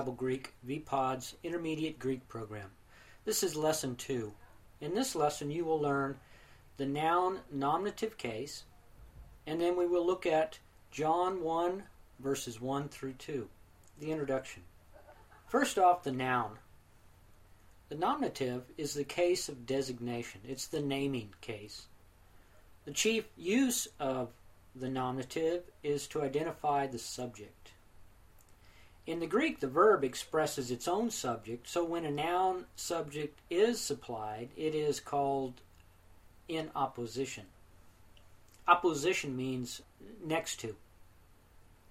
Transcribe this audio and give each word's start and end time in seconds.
Bible 0.00 0.12
Greek 0.14 0.54
VPod's 0.66 1.36
Intermediate 1.44 1.98
Greek 1.98 2.26
program. 2.26 2.70
This 3.26 3.42
is 3.42 3.54
lesson 3.54 3.96
2. 3.96 4.32
In 4.80 4.94
this 4.94 5.14
lesson, 5.14 5.50
you 5.50 5.66
will 5.66 5.78
learn 5.78 6.16
the 6.78 6.86
noun 6.86 7.40
nominative 7.52 8.16
case, 8.16 8.64
and 9.46 9.60
then 9.60 9.76
we 9.76 9.86
will 9.86 10.06
look 10.06 10.24
at 10.24 10.58
John 10.90 11.42
1, 11.42 11.82
verses 12.18 12.62
1 12.62 12.88
through 12.88 13.12
2, 13.12 13.46
the 13.98 14.10
introduction. 14.10 14.62
First 15.46 15.78
off, 15.78 16.02
the 16.02 16.12
noun. 16.12 16.52
The 17.90 17.96
nominative 17.96 18.62
is 18.78 18.94
the 18.94 19.04
case 19.04 19.50
of 19.50 19.66
designation, 19.66 20.40
it's 20.48 20.66
the 20.66 20.80
naming 20.80 21.34
case. 21.42 21.88
The 22.86 22.92
chief 22.92 23.26
use 23.36 23.86
of 23.98 24.30
the 24.74 24.88
nominative 24.88 25.64
is 25.82 26.06
to 26.06 26.22
identify 26.22 26.86
the 26.86 26.98
subject. 26.98 27.59
In 29.10 29.18
the 29.18 29.26
Greek, 29.26 29.58
the 29.58 29.66
verb 29.66 30.04
expresses 30.04 30.70
its 30.70 30.86
own 30.86 31.10
subject, 31.10 31.68
so 31.68 31.84
when 31.84 32.04
a 32.04 32.12
noun 32.12 32.66
subject 32.76 33.40
is 33.50 33.80
supplied, 33.80 34.50
it 34.56 34.72
is 34.72 35.00
called 35.00 35.54
in 36.46 36.70
apposition. 36.76 37.46
Apposition 38.68 39.36
means 39.36 39.82
next 40.24 40.60
to. 40.60 40.76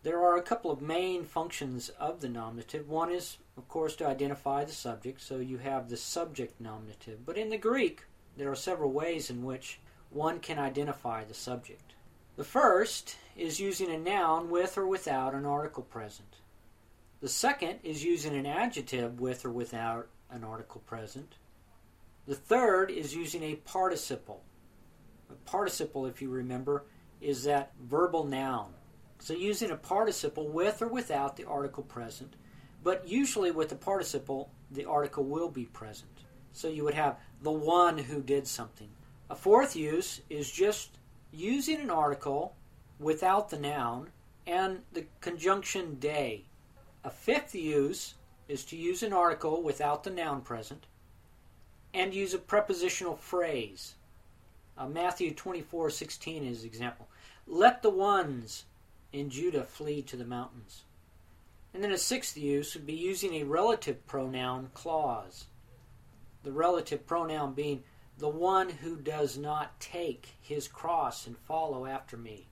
There 0.04 0.22
are 0.22 0.38
a 0.38 0.42
couple 0.42 0.72
of 0.72 0.82
main 0.82 1.26
functions 1.26 1.90
of 2.00 2.22
the 2.22 2.30
nominative. 2.30 2.88
One 2.88 3.12
is, 3.12 3.36
of 3.58 3.68
course, 3.68 3.98
to 3.98 4.08
identify 4.08 4.64
the 4.64 4.72
subject, 4.72 5.20
so 5.20 5.40
you 5.40 5.58
have 5.58 5.90
the 5.90 5.98
subject 5.98 6.62
nominative. 6.62 7.26
But 7.26 7.38
in 7.38 7.50
the 7.50 7.58
Greek, 7.58 8.06
there 8.38 8.50
are 8.50 8.56
several 8.56 8.94
ways 8.94 9.30
in 9.30 9.44
which 9.44 9.82
one 10.10 10.40
can 10.40 10.58
identify 10.58 11.26
the 11.26 11.34
subject. 11.34 11.92
The 12.38 12.46
first 12.46 13.18
is 13.36 13.60
using 13.60 13.92
a 13.92 13.98
noun 13.98 14.50
with 14.50 14.78
or 14.78 14.88
without 14.88 15.34
an 15.34 15.46
article 15.46 15.84
present. 15.84 16.39
The 17.22 17.30
second 17.30 17.80
is 17.84 18.04
using 18.04 18.34
an 18.36 18.46
adjective 18.46 19.20
with 19.20 19.44
or 19.44 19.52
without 19.52 20.08
an 20.30 20.46
article 20.46 20.82
present. 20.86 21.36
The 22.28 22.36
third 22.36 22.92
is 22.92 23.14
using 23.14 23.44
a 23.44 23.56
participle. 23.56 24.44
A 25.30 25.34
participle, 25.50 26.06
if 26.06 26.22
you 26.22 26.30
remember, 26.30 26.86
is 27.20 27.44
that 27.44 27.74
verbal 27.82 28.24
noun. 28.24 28.74
So 29.20 29.34
using 29.34 29.72
a 29.72 29.76
participle 29.76 30.48
with 30.48 30.82
or 30.82 30.88
without 30.88 31.36
the 31.36 31.44
article 31.44 31.84
present, 31.84 32.36
but 32.84 33.06
usually 33.06 33.52
with 33.52 33.68
the 33.68 33.76
participle, 33.76 34.52
the 34.72 34.86
article 34.86 35.26
will 35.26 35.50
be 35.50 35.66
present. 35.66 36.24
So 36.54 36.70
you 36.70 36.86
would 36.86 36.94
have 36.94 37.18
the 37.42 37.52
one 37.52 37.98
who 37.98 38.22
did 38.22 38.48
something. 38.48 38.90
A 39.30 39.36
fourth 39.36 39.76
use 39.76 40.22
is 40.30 40.50
just 40.50 41.00
using 41.34 41.82
an 41.82 41.90
article 41.90 42.56
without 42.98 43.50
the 43.50 43.60
noun 43.60 44.10
and 44.48 44.80
the 44.94 45.06
conjunction 45.20 46.00
de. 46.00 46.46
A 47.10 47.12
fifth 47.12 47.56
use 47.56 48.14
is 48.48 48.64
to 48.66 48.78
use 48.78 49.02
an 49.02 49.14
article 49.14 49.64
without 49.64 50.04
the 50.04 50.12
noun 50.12 50.42
present 50.42 50.86
and 51.92 52.14
use 52.14 52.36
a 52.36 52.38
prepositional 52.38 53.16
phrase. 53.16 53.96
Uh, 54.78 54.88
Matthew 54.88 55.34
24:16 55.34 56.46
is 56.46 56.62
an 56.62 56.68
example. 56.68 57.08
Let 57.48 57.82
the 57.82 57.90
ones 57.90 58.66
in 59.12 59.32
Judah 59.32 59.64
flee 59.64 60.04
to 60.04 60.16
the 60.16 60.24
mountains. 60.24 60.84
And 61.74 61.84
then 61.84 61.92
a 61.92 61.98
sixth 61.98 62.38
use 62.38 62.76
would 62.76 62.86
be 62.86 62.94
using 62.94 63.34
a 63.34 63.44
relative 63.44 64.06
pronoun 64.06 64.70
clause. 64.76 65.48
The 66.44 66.52
relative 66.52 67.08
pronoun 67.08 67.56
being 67.56 67.84
the 68.20 68.30
one 68.30 68.70
who 68.70 68.98
does 68.98 69.36
not 69.36 69.80
take 69.80 70.36
his 70.40 70.68
cross 70.68 71.26
and 71.26 71.40
follow 71.40 71.88
after 71.88 72.18
me. 72.18 72.50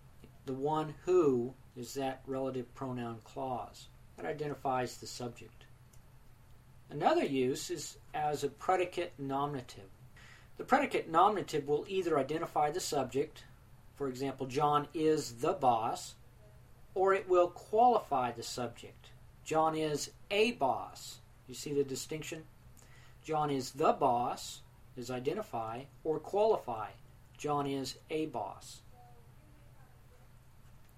The 0.48 0.54
one 0.54 0.96
who 1.06 1.54
is 1.76 1.94
that 1.94 2.24
relative 2.26 2.74
pronoun 2.74 3.20
clause 3.24 3.90
that 4.18 4.26
identifies 4.26 4.98
the 4.98 5.08
subject. 5.08 5.66
Another 6.90 7.24
use 7.24 7.70
is 7.70 7.98
as 8.14 8.44
a 8.44 8.50
predicate 8.50 9.14
nominative. 9.18 9.90
The 10.58 10.64
predicate 10.64 11.10
nominative 11.10 11.68
will 11.68 11.86
either 11.88 12.18
identify 12.18 12.72
the 12.72 12.80
subject, 12.80 13.44
for 13.96 14.08
example, 14.08 14.48
John 14.48 14.88
is 14.94 15.34
the 15.34 15.54
boss, 15.54 16.16
or 16.96 17.14
it 17.14 17.30
will 17.30 17.50
qualify 17.50 18.32
the 18.32 18.44
subject. 18.44 19.10
John 19.44 19.76
is 19.76 20.12
a 20.32 20.52
boss. 20.54 21.20
You 21.48 21.54
see 21.54 21.74
the 21.74 21.84
distinction? 21.84 22.44
John 23.24 23.50
is 23.52 23.72
the 23.72 23.94
boss, 23.94 24.62
is 24.96 25.12
identify, 25.12 25.84
or 26.04 26.20
qualify. 26.20 26.90
John 27.38 27.68
is 27.68 27.98
a 28.10 28.26
boss. 28.28 28.82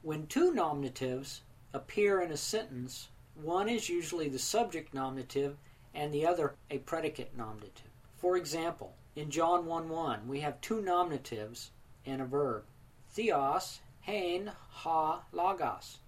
When 0.02 0.28
two 0.28 0.54
nominatives 0.54 1.42
appear 1.74 2.22
in 2.22 2.32
a 2.32 2.38
sentence, 2.38 3.10
one 3.36 3.70
is 3.70 3.90
usually 3.90 4.28
the 4.28 4.40
subject 4.40 4.94
nominative 4.94 5.58
and 5.94 6.14
the 6.14 6.26
other 6.26 6.56
a 6.70 6.80
predicate 6.80 7.36
nominative. 7.38 7.90
For 8.18 8.38
example, 8.38 8.96
in 9.16 9.32
John 9.32 9.66
1 9.66 9.90
1, 9.90 10.28
we 10.28 10.40
have 10.42 10.62
two 10.62 10.82
nominatives 10.82 11.72
and 12.06 12.22
a 12.22 12.26
verb. 12.26 12.64
Theos, 13.10 13.80
hein, 14.02 14.52
ha, 14.70 15.24
logos. 15.32 16.00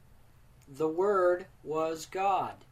The 0.67 0.87
Word 0.87 1.47
was 1.63 2.05
God. 2.05 2.65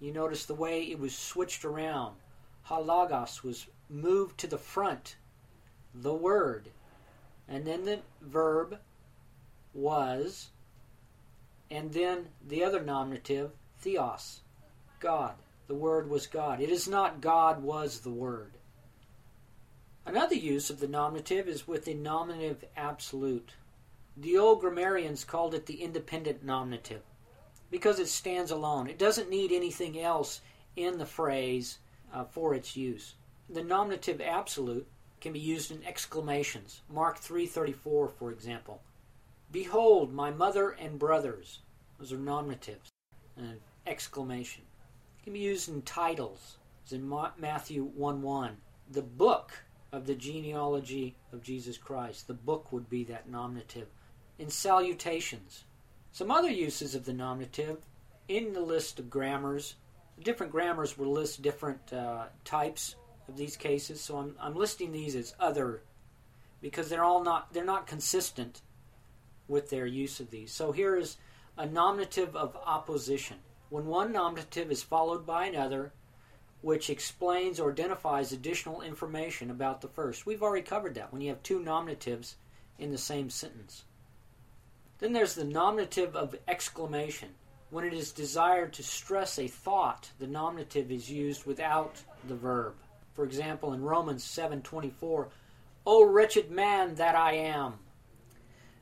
You 0.00 0.12
notice 0.12 0.44
the 0.44 0.54
way 0.54 0.82
it 0.82 0.98
was 0.98 1.16
switched 1.16 1.64
around. 1.64 2.16
Ha, 2.64 2.78
logos 2.78 3.42
was 3.42 3.66
moved 3.88 4.38
to 4.38 4.46
the 4.46 4.58
front. 4.58 5.16
The 5.94 6.14
Word. 6.14 6.70
And 7.48 7.66
then 7.66 7.84
the 7.84 8.00
verb 8.20 8.78
was 9.72 10.50
and 11.70 11.92
then 11.92 12.28
the 12.46 12.62
other 12.62 12.82
nominative, 12.82 13.52
theos, 13.78 14.40
God. 15.00 15.34
The 15.66 15.74
Word 15.74 16.10
was 16.10 16.26
God. 16.26 16.60
It 16.60 16.68
is 16.68 16.86
not 16.86 17.20
God 17.20 17.62
was 17.62 18.00
the 18.00 18.10
Word. 18.10 18.52
Another 20.06 20.34
use 20.34 20.68
of 20.68 20.80
the 20.80 20.88
nominative 20.88 21.48
is 21.48 21.66
with 21.66 21.86
the 21.86 21.94
nominative 21.94 22.64
absolute. 22.76 23.54
The 24.16 24.36
old 24.36 24.60
grammarians 24.60 25.24
called 25.24 25.54
it 25.54 25.66
the 25.66 25.82
independent 25.82 26.44
nominative 26.44 27.02
because 27.70 27.98
it 27.98 28.08
stands 28.08 28.50
alone. 28.50 28.86
It 28.86 28.98
doesn't 28.98 29.30
need 29.30 29.50
anything 29.50 29.98
else 29.98 30.42
in 30.76 30.98
the 30.98 31.06
phrase 31.06 31.78
uh, 32.12 32.24
for 32.24 32.54
its 32.54 32.76
use. 32.76 33.14
The 33.48 33.64
nominative 33.64 34.20
absolute 34.20 34.86
can 35.20 35.32
be 35.32 35.40
used 35.40 35.70
in 35.70 35.82
exclamations. 35.84 36.82
Mark 36.88 37.18
3:34 37.18 38.10
for 38.10 38.30
example. 38.30 38.82
Behold, 39.54 40.12
my 40.12 40.32
mother 40.32 40.70
and 40.70 40.98
brothers. 40.98 41.60
Those 42.00 42.12
are 42.12 42.18
nominatives. 42.18 42.90
An 43.36 43.60
exclamation. 43.86 44.64
It 45.20 45.22
can 45.22 45.32
be 45.32 45.38
used 45.38 45.68
in 45.68 45.82
titles, 45.82 46.58
as 46.84 46.92
in 46.92 47.08
Matthew 47.38 47.84
1 47.84 48.20
1. 48.20 48.56
The 48.90 49.02
book 49.02 49.52
of 49.92 50.06
the 50.06 50.16
genealogy 50.16 51.14
of 51.32 51.40
Jesus 51.40 51.78
Christ. 51.78 52.26
The 52.26 52.34
book 52.34 52.72
would 52.72 52.90
be 52.90 53.04
that 53.04 53.28
nominative. 53.28 53.86
In 54.40 54.50
salutations. 54.50 55.62
Some 56.10 56.32
other 56.32 56.50
uses 56.50 56.96
of 56.96 57.04
the 57.04 57.12
nominative 57.12 57.78
in 58.26 58.54
the 58.54 58.60
list 58.60 58.98
of 58.98 59.08
grammars. 59.08 59.76
Different 60.20 60.50
grammars 60.50 60.98
will 60.98 61.12
list 61.12 61.42
different 61.42 61.92
uh, 61.92 62.24
types 62.44 62.96
of 63.28 63.36
these 63.36 63.56
cases, 63.56 64.00
so 64.00 64.18
I'm, 64.18 64.34
I'm 64.40 64.56
listing 64.56 64.90
these 64.90 65.14
as 65.14 65.36
other 65.38 65.84
because 66.60 66.88
they're 66.88 67.04
all 67.04 67.22
not 67.22 67.52
they're 67.52 67.64
not 67.64 67.86
consistent 67.86 68.60
with 69.48 69.70
their 69.70 69.86
use 69.86 70.20
of 70.20 70.30
these. 70.30 70.52
So 70.52 70.72
here 70.72 70.96
is 70.96 71.16
a 71.56 71.66
nominative 71.66 72.34
of 72.34 72.56
apposition. 72.66 73.38
When 73.70 73.86
one 73.86 74.12
nominative 74.12 74.70
is 74.70 74.82
followed 74.82 75.26
by 75.26 75.46
another, 75.46 75.92
which 76.64 76.88
explains 76.88 77.60
or 77.60 77.70
identifies 77.70 78.32
additional 78.32 78.80
information 78.80 79.50
about 79.50 79.82
the 79.82 79.88
first. 79.88 80.24
We've 80.24 80.42
already 80.42 80.64
covered 80.64 80.94
that 80.94 81.12
when 81.12 81.20
you 81.20 81.28
have 81.28 81.42
two 81.42 81.60
nominatives 81.60 82.36
in 82.78 82.90
the 82.90 82.96
same 82.96 83.28
sentence. 83.28 83.84
Then 84.98 85.12
there's 85.12 85.34
the 85.34 85.44
nominative 85.44 86.16
of 86.16 86.34
exclamation. 86.48 87.34
When 87.68 87.84
it 87.84 87.92
is 87.92 88.12
desired 88.12 88.72
to 88.74 88.82
stress 88.82 89.38
a 89.38 89.46
thought, 89.46 90.10
the 90.18 90.26
nominative 90.26 90.90
is 90.90 91.10
used 91.10 91.44
without 91.44 92.02
the 92.26 92.34
verb. 92.34 92.76
For 93.12 93.24
example, 93.24 93.74
in 93.74 93.82
Romans 93.82 94.24
7:24, 94.24 95.28
"O 95.86 96.02
wretched 96.02 96.50
man 96.50 96.94
that 96.94 97.14
I 97.14 97.34
am." 97.34 97.78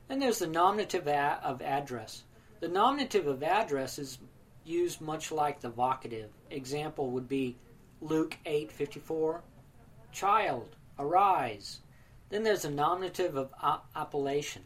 Then 0.07 0.19
there's 0.19 0.39
the 0.39 0.47
nominative 0.47 1.07
of 1.07 1.61
address. 1.61 2.23
The 2.59 2.67
nominative 2.67 3.27
of 3.27 3.43
address 3.43 3.97
is 3.99 4.19
used 4.63 5.01
much 5.01 5.31
like 5.31 5.59
the 5.59 5.71
vocative. 5.71 6.29
Example 6.49 7.11
would 7.11 7.27
be 7.27 7.57
Luke 8.01 8.37
8:54, 8.45 9.41
child, 10.11 10.75
arise. 10.99 11.79
Then 12.29 12.43
there's 12.43 12.65
a 12.65 12.69
nominative 12.69 13.37
of 13.37 13.53
appellation. 13.95 14.65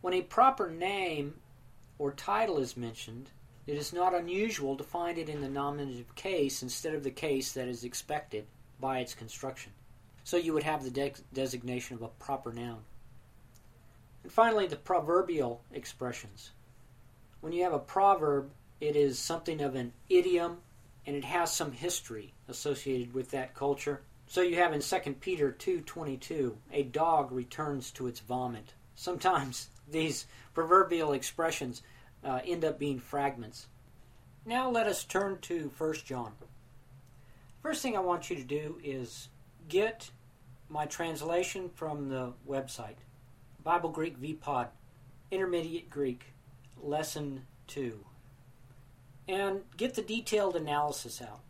When 0.00 0.14
a 0.14 0.22
proper 0.22 0.70
name 0.70 1.40
or 1.98 2.12
title 2.12 2.58
is 2.58 2.76
mentioned, 2.76 3.30
it 3.66 3.76
is 3.76 3.92
not 3.92 4.14
unusual 4.14 4.76
to 4.76 4.84
find 4.84 5.18
it 5.18 5.28
in 5.28 5.40
the 5.40 5.48
nominative 5.48 6.14
case 6.14 6.62
instead 6.62 6.94
of 6.94 7.04
the 7.04 7.10
case 7.10 7.52
that 7.52 7.68
is 7.68 7.84
expected 7.84 8.46
by 8.80 8.98
its 8.98 9.14
construction. 9.14 9.72
So 10.24 10.36
you 10.36 10.52
would 10.52 10.64
have 10.64 10.82
the 10.82 10.90
de- 10.90 11.14
designation 11.32 11.96
of 11.96 12.02
a 12.02 12.08
proper 12.08 12.52
noun. 12.52 12.84
And 14.22 14.32
finally, 14.32 14.66
the 14.66 14.76
proverbial 14.76 15.62
expressions. 15.72 16.52
When 17.40 17.52
you 17.52 17.64
have 17.64 17.72
a 17.72 17.78
proverb 17.78 18.52
It 18.80 18.96
is 18.96 19.16
something 19.16 19.60
of 19.60 19.76
an 19.76 19.92
idiom, 20.08 20.58
and 21.06 21.14
it 21.14 21.22
has 21.24 21.54
some 21.54 21.70
history 21.70 22.34
associated 22.48 23.14
with 23.14 23.30
that 23.30 23.54
culture. 23.54 24.02
So 24.26 24.42
you 24.42 24.56
have 24.56 24.72
in 24.72 24.80
2 24.80 25.20
Peter 25.20 25.52
2:22, 25.52 26.56
a 26.72 26.82
dog 26.82 27.30
returns 27.30 27.92
to 27.92 28.08
its 28.08 28.18
vomit. 28.18 28.74
Sometimes 28.96 29.68
these 29.88 30.26
proverbial 30.52 31.12
expressions 31.12 31.82
uh, 32.24 32.40
end 32.44 32.64
up 32.64 32.78
being 32.78 32.98
fragments. 32.98 33.68
Now 34.44 34.68
let 34.68 34.88
us 34.88 35.04
turn 35.04 35.38
to 35.42 35.70
1 35.78 35.94
John. 36.04 36.32
First 37.62 37.82
thing 37.82 37.96
I 37.96 38.00
want 38.00 38.30
you 38.30 38.36
to 38.36 38.42
do 38.42 38.80
is 38.82 39.28
get 39.68 40.10
my 40.68 40.86
translation 40.86 41.68
from 41.68 42.08
the 42.08 42.32
website 42.48 42.96
Bible 43.62 43.90
Greek 43.90 44.20
VPod, 44.20 44.68
Intermediate 45.30 45.88
Greek, 45.90 46.32
Lesson 46.80 47.42
2. 47.68 48.04
And 49.28 49.62
get 49.76 49.94
the 49.94 50.02
detailed 50.02 50.56
analysis 50.56 51.22
out. 51.22 51.40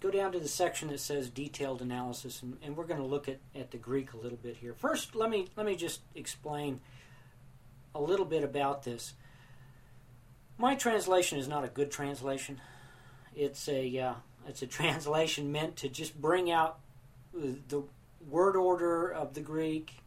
Go 0.00 0.10
down 0.10 0.32
to 0.32 0.38
the 0.38 0.48
section 0.48 0.88
that 0.88 1.00
says 1.00 1.28
detailed 1.28 1.82
analysis, 1.82 2.40
and, 2.42 2.56
and 2.62 2.76
we're 2.76 2.86
going 2.86 3.00
to 3.00 3.06
look 3.06 3.28
at, 3.28 3.38
at 3.54 3.70
the 3.70 3.76
Greek 3.76 4.14
a 4.14 4.16
little 4.16 4.38
bit 4.38 4.56
here. 4.56 4.72
First, 4.72 5.14
let 5.14 5.28
me, 5.28 5.48
let 5.56 5.66
me 5.66 5.76
just 5.76 6.00
explain 6.14 6.80
a 7.94 8.00
little 8.00 8.24
bit 8.24 8.42
about 8.42 8.84
this. 8.84 9.14
My 10.56 10.74
translation 10.74 11.38
is 11.38 11.48
not 11.48 11.64
a 11.64 11.68
good 11.68 11.90
translation. 11.90 12.60
It's 13.34 13.68
a 13.68 13.98
uh, 13.98 14.14
it's 14.46 14.62
a 14.62 14.66
translation 14.78 15.52
meant 15.52 15.76
to 15.76 15.88
just 15.88 16.20
bring 16.20 16.50
out 16.50 16.78
the 17.32 17.82
word 18.28 18.56
order 18.56 19.08
of 19.08 19.34
the 19.34 19.40
Greek, 19.40 20.00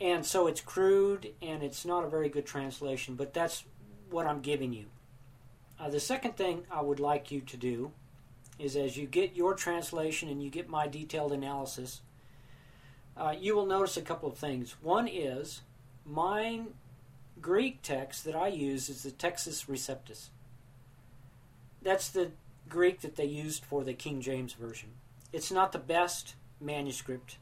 and 0.00 0.24
so 0.24 0.46
it's 0.46 0.60
crude 0.60 1.32
and 1.40 1.62
it's 1.62 1.84
not 1.84 2.04
a 2.04 2.08
very 2.08 2.28
good 2.28 2.46
translation. 2.46 3.14
But 3.14 3.32
that's 3.32 3.64
what 4.10 4.26
I'm 4.26 4.40
giving 4.40 4.72
you. 4.72 4.86
Uh, 5.78 5.90
the 5.90 6.00
second 6.00 6.36
thing 6.36 6.64
I 6.70 6.80
would 6.80 7.00
like 7.00 7.30
you 7.30 7.40
to 7.42 7.56
do 7.56 7.92
is 8.58 8.76
as 8.76 8.96
you 8.96 9.06
get 9.06 9.36
your 9.36 9.54
translation 9.54 10.28
and 10.28 10.42
you 10.42 10.50
get 10.50 10.68
my 10.68 10.86
detailed 10.86 11.32
analysis, 11.32 12.00
uh, 13.16 13.34
you 13.38 13.54
will 13.54 13.66
notice 13.66 13.96
a 13.96 14.02
couple 14.02 14.28
of 14.28 14.38
things. 14.38 14.76
One 14.80 15.08
is 15.08 15.62
mine 16.04 16.68
Greek 17.40 17.82
text 17.82 18.24
that 18.24 18.34
I 18.34 18.48
use 18.48 18.88
is 18.88 19.02
the 19.02 19.10
Textus 19.10 19.66
Receptus. 19.66 20.28
That's 21.82 22.08
the 22.08 22.32
Greek 22.68 23.00
that 23.02 23.16
they 23.16 23.26
used 23.26 23.64
for 23.64 23.84
the 23.84 23.94
King 23.94 24.20
James 24.20 24.54
Version. 24.54 24.90
It's 25.32 25.52
not 25.52 25.72
the 25.72 25.78
best 25.78 26.34
manuscript. 26.60 27.36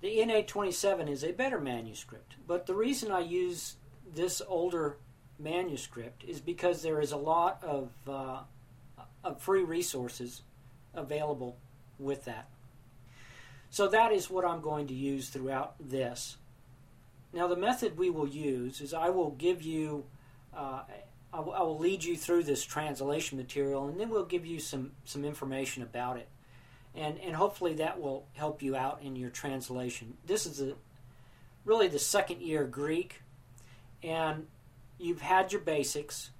The 0.00 0.24
NA 0.24 0.42
27 0.46 1.08
is 1.08 1.24
a 1.24 1.32
better 1.32 1.60
manuscript, 1.60 2.34
but 2.46 2.66
the 2.66 2.74
reason 2.74 3.10
I 3.10 3.20
use 3.20 3.76
this 4.14 4.42
older 4.46 4.98
manuscript 5.38 6.24
is 6.24 6.40
because 6.40 6.82
there 6.82 7.00
is 7.00 7.12
a 7.12 7.16
lot 7.16 7.62
of, 7.62 7.90
uh, 8.06 8.40
of 9.24 9.40
free 9.40 9.64
resources 9.64 10.42
available 10.94 11.56
with 11.98 12.24
that. 12.26 12.48
So 13.70 13.88
that 13.88 14.12
is 14.12 14.30
what 14.30 14.44
I'm 14.44 14.60
going 14.60 14.86
to 14.88 14.94
use 14.94 15.28
throughout 15.28 15.74
this. 15.80 16.36
Now, 17.32 17.46
the 17.48 17.56
method 17.56 17.98
we 17.98 18.10
will 18.10 18.28
use 18.28 18.80
is 18.80 18.94
I 18.94 19.10
will 19.10 19.30
give 19.32 19.62
you, 19.62 20.04
uh, 20.56 20.82
I, 21.32 21.40
will, 21.40 21.52
I 21.52 21.62
will 21.62 21.78
lead 21.78 22.04
you 22.04 22.16
through 22.16 22.44
this 22.44 22.64
translation 22.64 23.36
material, 23.36 23.88
and 23.88 23.98
then 24.00 24.08
we'll 24.08 24.24
give 24.24 24.46
you 24.46 24.60
some, 24.60 24.92
some 25.04 25.24
information 25.24 25.82
about 25.82 26.16
it. 26.16 26.28
And, 26.96 27.18
and 27.20 27.36
hopefully 27.36 27.74
that 27.74 28.00
will 28.00 28.26
help 28.32 28.62
you 28.62 28.74
out 28.74 29.00
in 29.02 29.16
your 29.16 29.30
translation. 29.30 30.16
This 30.24 30.46
is 30.46 30.60
a, 30.60 30.74
really 31.64 31.88
the 31.88 31.98
second 31.98 32.40
year 32.40 32.64
Greek, 32.64 33.22
and 34.02 34.46
you've 34.98 35.20
had 35.20 35.52
your 35.52 35.60
basics, 35.60 36.30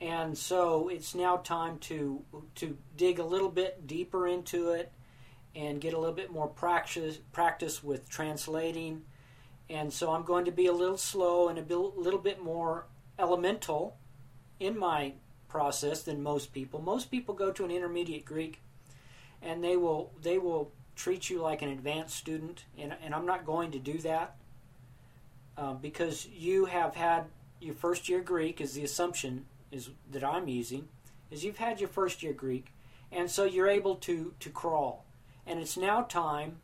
and 0.00 0.38
so 0.38 0.88
it's 0.88 1.14
now 1.14 1.36
time 1.36 1.78
to 1.78 2.24
to 2.54 2.78
dig 2.96 3.18
a 3.18 3.24
little 3.24 3.50
bit 3.50 3.86
deeper 3.86 4.26
into 4.26 4.70
it 4.70 4.92
and 5.54 5.80
get 5.80 5.92
a 5.92 5.98
little 5.98 6.14
bit 6.14 6.30
more 6.30 6.46
practice 6.46 7.18
practice 7.32 7.82
with 7.82 8.08
translating 8.08 9.02
and 9.70 9.92
so 9.92 10.12
I'm 10.12 10.22
going 10.22 10.44
to 10.46 10.52
be 10.52 10.66
a 10.66 10.72
little 10.72 10.96
slow 10.96 11.48
and 11.48 11.58
a 11.58 11.76
little 11.76 12.20
bit 12.20 12.42
more 12.42 12.86
elemental 13.18 13.98
in 14.58 14.78
my 14.78 15.14
process 15.48 16.02
than 16.02 16.22
most 16.22 16.52
people. 16.52 16.80
Most 16.80 17.10
people 17.10 17.34
go 17.34 17.52
to 17.52 17.64
an 17.64 17.70
intermediate 17.70 18.24
Greek 18.24 18.62
and 19.42 19.62
they 19.62 19.76
will 19.76 20.12
they 20.22 20.38
will 20.38 20.72
treat 20.96 21.30
you 21.30 21.40
like 21.40 21.62
an 21.62 21.68
advanced 21.68 22.16
student, 22.16 22.64
and, 22.76 22.94
and 23.02 23.14
I'm 23.14 23.26
not 23.26 23.46
going 23.46 23.70
to 23.72 23.78
do 23.78 23.98
that 23.98 24.36
uh, 25.56 25.74
because 25.74 26.26
you 26.26 26.64
have 26.66 26.94
had 26.94 27.24
your 27.60 27.74
first 27.74 28.08
year 28.08 28.20
Greek 28.20 28.60
is 28.60 28.74
the 28.74 28.84
assumption 28.84 29.44
is 29.70 29.90
that 30.10 30.24
I'm 30.24 30.48
using 30.48 30.88
is 31.30 31.44
you've 31.44 31.58
had 31.58 31.80
your 31.80 31.88
first 31.88 32.22
year 32.22 32.32
Greek, 32.32 32.72
and 33.12 33.30
so 33.30 33.44
you're 33.44 33.68
able 33.68 33.96
to 33.96 34.34
to 34.40 34.50
crawl, 34.50 35.04
and 35.46 35.60
it's 35.60 35.76
now 35.76 36.02
time 36.02 36.58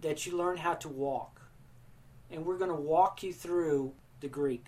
that 0.00 0.26
you 0.26 0.36
learn 0.36 0.58
how 0.58 0.74
to 0.74 0.88
walk 0.88 1.40
and 2.30 2.46
we're 2.46 2.58
going 2.58 2.70
to 2.70 2.76
walk 2.76 3.22
you 3.22 3.32
through 3.32 3.92
the 4.20 4.28
Greek. 4.28 4.66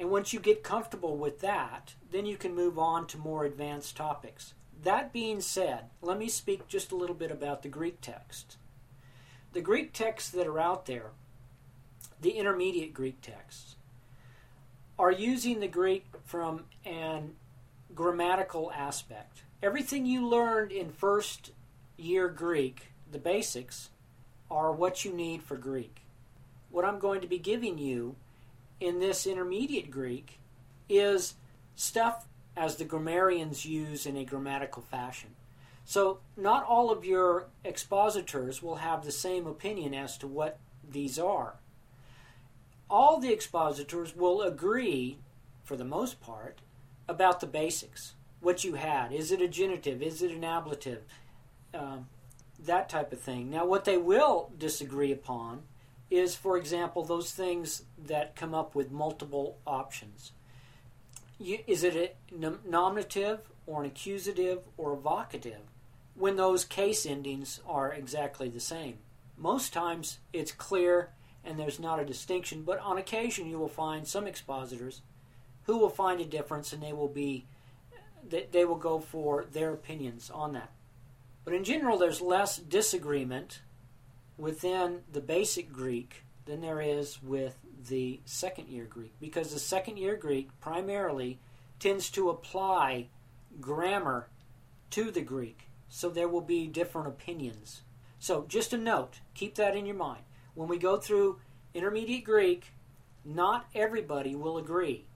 And 0.00 0.10
once 0.10 0.32
you 0.32 0.40
get 0.40 0.62
comfortable 0.62 1.16
with 1.16 1.40
that, 1.40 1.94
then 2.10 2.26
you 2.26 2.36
can 2.36 2.54
move 2.54 2.78
on 2.78 3.06
to 3.08 3.18
more 3.18 3.44
advanced 3.44 3.96
topics. 3.96 4.54
That 4.84 5.12
being 5.12 5.40
said, 5.40 5.84
let 6.00 6.18
me 6.18 6.28
speak 6.28 6.68
just 6.68 6.92
a 6.92 6.96
little 6.96 7.14
bit 7.14 7.30
about 7.30 7.62
the 7.62 7.68
Greek 7.68 8.00
text. 8.00 8.56
The 9.52 9.60
Greek 9.60 9.92
texts 9.92 10.30
that 10.30 10.46
are 10.46 10.60
out 10.60 10.86
there, 10.86 11.10
the 12.20 12.30
intermediate 12.30 12.94
Greek 12.94 13.20
texts, 13.20 13.76
are 14.98 15.12
using 15.12 15.60
the 15.60 15.68
Greek 15.68 16.06
from 16.24 16.64
an 16.84 17.32
grammatical 17.94 18.70
aspect. 18.72 19.42
Everything 19.62 20.06
you 20.06 20.26
learned 20.26 20.72
in 20.72 20.90
first 20.90 21.52
year 21.96 22.28
Greek, 22.28 22.92
the 23.10 23.18
basics, 23.18 23.90
are 24.50 24.72
what 24.72 25.04
you 25.04 25.12
need 25.12 25.42
for 25.42 25.56
Greek 25.56 26.04
what 26.74 26.84
I'm 26.84 26.98
going 26.98 27.20
to 27.20 27.28
be 27.28 27.38
giving 27.38 27.78
you 27.78 28.16
in 28.80 28.98
this 28.98 29.28
intermediate 29.28 29.92
Greek 29.92 30.40
is 30.88 31.34
stuff 31.76 32.26
as 32.56 32.76
the 32.76 32.84
grammarians 32.84 33.64
use 33.64 34.06
in 34.06 34.16
a 34.16 34.24
grammatical 34.24 34.82
fashion. 34.82 35.30
So, 35.84 36.20
not 36.36 36.64
all 36.64 36.90
of 36.90 37.04
your 37.04 37.46
expositors 37.62 38.62
will 38.62 38.76
have 38.76 39.04
the 39.04 39.12
same 39.12 39.46
opinion 39.46 39.92
as 39.92 40.16
to 40.18 40.26
what 40.26 40.58
these 40.88 41.18
are. 41.18 41.54
All 42.88 43.18
the 43.18 43.32
expositors 43.32 44.16
will 44.16 44.40
agree, 44.40 45.18
for 45.62 45.76
the 45.76 45.84
most 45.84 46.20
part, 46.20 46.60
about 47.08 47.40
the 47.40 47.46
basics. 47.46 48.14
What 48.40 48.64
you 48.64 48.74
had. 48.74 49.12
Is 49.12 49.32
it 49.32 49.42
a 49.42 49.48
genitive? 49.48 50.02
Is 50.02 50.22
it 50.22 50.30
an 50.30 50.44
ablative? 50.44 51.02
Um, 51.72 52.06
that 52.58 52.88
type 52.88 53.12
of 53.12 53.20
thing. 53.20 53.50
Now, 53.50 53.66
what 53.66 53.84
they 53.84 53.96
will 53.96 54.52
disagree 54.56 55.12
upon 55.12 55.62
is, 56.10 56.34
for 56.34 56.56
example, 56.56 57.02
those 57.02 57.32
things 57.32 57.82
that 57.98 58.36
come 58.36 58.54
up 58.54 58.74
with 58.74 58.90
multiple 58.90 59.58
options. 59.66 60.32
You, 61.38 61.58
is 61.66 61.84
it 61.84 62.16
a 62.32 62.68
nominative 62.68 63.40
or 63.66 63.80
an 63.80 63.86
accusative 63.86 64.60
or 64.76 64.92
a 64.92 64.96
vocative 64.96 65.66
when 66.14 66.36
those 66.36 66.64
case 66.64 67.04
endings 67.06 67.60
are 67.66 67.92
exactly 67.92 68.48
the 68.48 68.60
same? 68.60 68.98
Most 69.36 69.72
times 69.72 70.18
it's 70.32 70.52
clear 70.52 71.10
and 71.44 71.58
there's 71.58 71.80
not 71.80 72.00
a 72.00 72.04
distinction, 72.04 72.62
but 72.62 72.78
on 72.78 72.98
occasion 72.98 73.48
you 73.48 73.58
will 73.58 73.68
find 73.68 74.06
some 74.06 74.26
expositors 74.26 75.02
who 75.64 75.78
will 75.78 75.90
find 75.90 76.20
a 76.20 76.24
difference 76.24 76.72
and 76.72 76.82
they 76.82 76.92
will 76.92 77.08
be 77.08 77.46
they 78.26 78.64
will 78.64 78.76
go 78.76 78.98
for 78.98 79.44
their 79.52 79.72
opinions 79.72 80.30
on 80.30 80.54
that. 80.54 80.72
But 81.44 81.52
in 81.52 81.62
general, 81.62 81.98
there's 81.98 82.22
less 82.22 82.56
disagreement 82.56 83.60
within 84.38 85.00
the 85.12 85.20
basic 85.20 85.70
Greek 85.70 86.24
than 86.46 86.62
there 86.62 86.80
is 86.80 87.22
with 87.22 87.58
the 87.88 88.20
second 88.24 88.68
year 88.68 88.84
Greek 88.84 89.14
because 89.20 89.52
the 89.52 89.58
second 89.58 89.96
year 89.96 90.16
Greek 90.16 90.48
primarily 90.60 91.38
tends 91.78 92.10
to 92.10 92.30
apply 92.30 93.08
grammar 93.60 94.28
to 94.90 95.10
the 95.10 95.22
Greek. 95.22 95.68
So 95.88 96.08
there 96.08 96.28
will 96.28 96.40
be 96.40 96.66
different 96.66 97.08
opinions. 97.08 97.82
So 98.18 98.46
just 98.48 98.72
a 98.72 98.78
note, 98.78 99.20
keep 99.34 99.54
that 99.56 99.76
in 99.76 99.86
your 99.86 99.96
mind. 99.96 100.22
When 100.54 100.68
we 100.68 100.78
go 100.78 100.96
through 100.96 101.40
intermediate 101.74 102.24
Greek, 102.24 102.72
not 103.24 103.66
everybody 103.74 104.34
will 104.34 104.58
agree. 104.58 105.06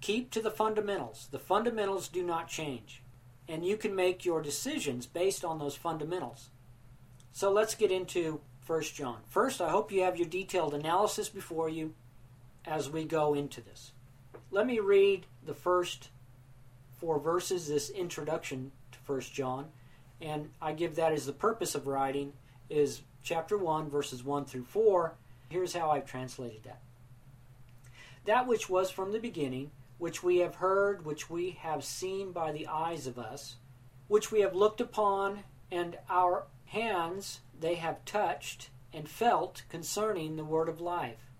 Keep 0.00 0.30
to 0.32 0.42
the 0.42 0.50
fundamentals. 0.50 1.28
The 1.30 1.38
fundamentals 1.38 2.08
do 2.08 2.22
not 2.22 2.48
change. 2.48 3.02
And 3.48 3.64
you 3.64 3.76
can 3.76 3.94
make 3.94 4.24
your 4.24 4.40
decisions 4.40 5.06
based 5.06 5.44
on 5.44 5.58
those 5.58 5.76
fundamentals. 5.76 6.50
So 7.32 7.50
let's 7.50 7.74
get 7.74 7.90
into 7.90 8.40
1 8.66 8.82
John. 8.82 9.18
First, 9.28 9.60
I 9.60 9.70
hope 9.70 9.92
you 9.92 10.02
have 10.02 10.16
your 10.16 10.28
detailed 10.28 10.74
analysis 10.74 11.28
before 11.28 11.68
you 11.68 11.94
as 12.66 12.90
we 12.90 13.04
go 13.04 13.34
into 13.34 13.60
this. 13.60 13.92
Let 14.50 14.66
me 14.66 14.78
read 14.78 15.26
the 15.44 15.54
first 15.54 16.10
four 16.98 17.18
verses, 17.18 17.68
this 17.68 17.90
introduction 17.90 18.72
to 18.92 18.98
1 19.06 19.20
John, 19.20 19.66
and 20.20 20.50
I 20.60 20.72
give 20.72 20.94
that 20.96 21.12
as 21.12 21.26
the 21.26 21.32
purpose 21.32 21.74
of 21.74 21.86
writing 21.86 22.32
is 22.70 23.02
chapter 23.22 23.58
1 23.58 23.90
verses 23.90 24.24
1 24.24 24.44
through 24.46 24.64
4. 24.64 25.14
Here's 25.48 25.74
how 25.74 25.90
I've 25.90 26.06
translated 26.06 26.62
that. 26.64 26.80
That 28.24 28.46
which 28.46 28.70
was 28.70 28.90
from 28.90 29.12
the 29.12 29.18
beginning, 29.18 29.70
which 29.98 30.22
we 30.22 30.38
have 30.38 30.56
heard, 30.56 31.04
which 31.04 31.28
we 31.28 31.50
have 31.60 31.84
seen 31.84 32.32
by 32.32 32.52
the 32.52 32.66
eyes 32.66 33.06
of 33.06 33.18
us, 33.18 33.56
which 34.08 34.32
we 34.32 34.40
have 34.40 34.54
looked 34.54 34.80
upon, 34.80 35.44
and 35.70 35.98
our 36.08 36.46
hands 36.66 37.40
they 37.58 37.74
have 37.74 38.04
touched 38.04 38.70
and 38.92 39.08
felt 39.08 39.64
concerning 39.68 40.36
the 40.36 40.44
word 40.44 40.68
of 40.68 40.80
life. 40.80 41.30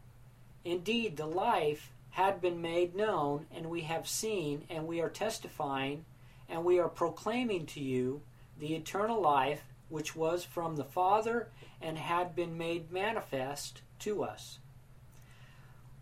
Indeed, 0.64 1.16
the 1.16 1.26
life 1.26 1.92
had 2.10 2.40
been 2.40 2.62
made 2.62 2.94
known, 2.94 3.46
and 3.54 3.68
we 3.68 3.82
have 3.82 4.08
seen, 4.08 4.64
and 4.70 4.86
we 4.86 5.00
are 5.00 5.10
testifying, 5.10 6.04
and 6.48 6.64
we 6.64 6.78
are 6.78 6.88
proclaiming 6.88 7.66
to 7.66 7.80
you 7.80 8.22
the 8.58 8.74
eternal 8.74 9.20
life 9.20 9.64
which 9.88 10.16
was 10.16 10.44
from 10.44 10.76
the 10.76 10.84
Father 10.84 11.48
and 11.80 11.98
had 11.98 12.34
been 12.34 12.56
made 12.56 12.90
manifest 12.90 13.82
to 13.98 14.22
us. 14.22 14.58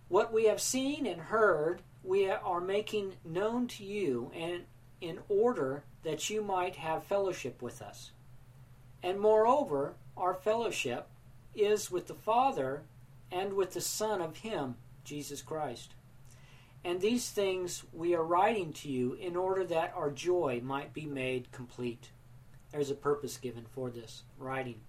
What 0.09 0.33
we 0.33 0.45
have 0.45 0.61
seen 0.61 1.07
and 1.07 1.21
heard, 1.21 1.83
we 2.05 2.29
are 2.31 2.61
making 2.61 3.15
known 3.25 3.67
to 3.69 3.85
you, 3.85 4.31
and 4.35 4.65
in 5.01 5.19
order 5.29 5.85
that 6.03 6.31
you 6.31 6.43
might 6.43 6.77
have 6.77 7.05
fellowship 7.05 7.63
with 7.63 7.81
us. 7.83 8.13
And 9.03 9.19
moreover, 9.19 9.95
our 10.17 10.35
fellowship 10.35 11.09
is 11.55 11.91
with 11.91 12.07
the 12.07 12.15
Father 12.15 12.83
and 13.33 13.55
with 13.55 13.73
the 13.73 13.81
Son 13.81 14.21
of 14.21 14.37
Him, 14.37 14.77
Jesus 15.05 15.43
Christ. 15.43 15.95
And 16.85 17.01
these 17.01 17.31
things 17.31 17.85
we 17.93 18.15
are 18.15 18.25
writing 18.25 18.73
to 18.75 18.89
you 18.89 19.15
in 19.15 19.37
order 19.37 19.65
that 19.65 19.95
our 19.97 20.11
joy 20.11 20.61
might 20.63 20.93
be 20.93 21.07
made 21.07 21.51
complete. 21.53 22.11
There's 22.73 22.91
a 22.91 22.95
purpose 22.95 23.37
given 23.37 23.65
for 23.65 23.91
this 23.91 24.23
writing. 24.39 24.81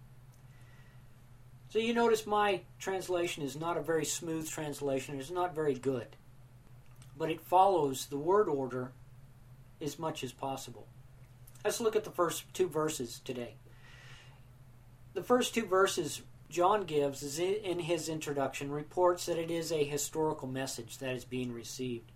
So 1.69 1.79
you 1.79 1.93
notice 1.93 2.27
my 2.27 2.61
translation 2.79 3.43
is 3.43 3.55
not 3.55 3.77
a 3.77 3.81
very 3.81 4.05
smooth 4.05 4.49
translation. 4.49 5.19
It's 5.19 5.31
not 5.31 5.55
very 5.55 5.73
good. 5.73 6.07
But 7.17 7.31
it 7.31 7.41
follows 7.41 8.07
the 8.07 8.17
word 8.17 8.47
order 8.47 8.91
as 9.81 9.99
much 9.99 10.23
as 10.23 10.31
possible. 10.31 10.87
Let's 11.63 11.81
look 11.81 11.95
at 11.95 12.03
the 12.03 12.11
first 12.11 12.43
two 12.53 12.67
verses 12.67 13.21
today. 13.23 13.55
The 15.13 15.23
first 15.23 15.53
two 15.53 15.65
verses 15.65 16.21
John 16.53 16.83
Gibbs, 16.83 17.39
in 17.39 17.79
his 17.79 18.07
introduction 18.07 18.71
reports 18.71 19.25
that 19.25 19.39
it 19.39 19.49
is 19.49 19.71
a 19.71 19.83
historical 19.83 20.47
message 20.47 20.99
that 20.99 21.15
is 21.15 21.25
being 21.25 21.51
received. 21.51 22.11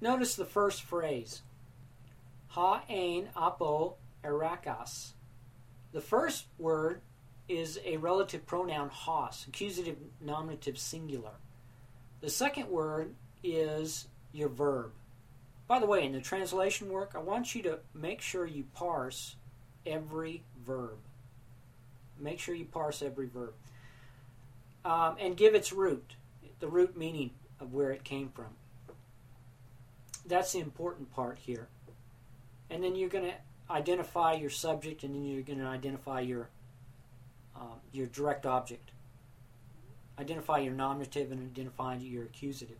Notice 0.00 0.36
the 0.36 0.46
first 0.46 0.80
phrase, 0.80 1.42
Ha 2.46 2.82
ein 2.88 3.28
apo 3.36 3.96
arches. 4.24 5.12
The 5.92 6.00
first 6.00 6.46
word 6.58 7.02
is 7.46 7.78
a 7.84 7.98
relative 7.98 8.46
pronoun 8.46 8.88
hos, 8.88 9.44
accusative 9.48 9.98
nominative 10.22 10.78
singular. 10.78 11.34
The 12.22 12.30
second 12.30 12.70
word 12.70 13.16
is 13.42 14.08
your 14.32 14.48
verb. 14.48 14.92
By 15.68 15.78
the 15.78 15.86
way, 15.86 16.06
in 16.06 16.12
the 16.12 16.22
translation 16.22 16.88
work, 16.88 17.12
I 17.14 17.18
want 17.18 17.54
you 17.54 17.62
to 17.64 17.80
make 17.92 18.22
sure 18.22 18.46
you 18.46 18.64
parse 18.72 19.36
every 19.84 20.42
verb. 20.64 20.96
Make 22.18 22.38
sure 22.38 22.54
you 22.54 22.64
parse 22.64 23.02
every 23.02 23.26
verb. 23.26 23.54
Um, 24.84 25.16
and 25.18 25.36
give 25.36 25.54
its 25.54 25.72
root, 25.72 26.14
the 26.60 26.68
root 26.68 26.96
meaning 26.96 27.30
of 27.60 27.72
where 27.72 27.90
it 27.90 28.04
came 28.04 28.28
from. 28.28 28.56
That's 30.26 30.52
the 30.52 30.60
important 30.60 31.12
part 31.12 31.38
here. 31.38 31.68
And 32.70 32.82
then 32.82 32.94
you're 32.94 33.08
going 33.08 33.24
to 33.24 33.34
identify 33.70 34.34
your 34.34 34.50
subject, 34.50 35.02
and 35.04 35.14
then 35.14 35.24
you're 35.24 35.42
going 35.42 35.58
to 35.58 35.66
identify 35.66 36.20
your 36.20 36.48
um, 37.56 37.80
your 37.92 38.06
direct 38.06 38.46
object. 38.46 38.90
Identify 40.18 40.58
your 40.58 40.72
nominative 40.72 41.30
and 41.30 41.40
identify 41.40 41.96
your 41.96 42.24
accusative. 42.24 42.76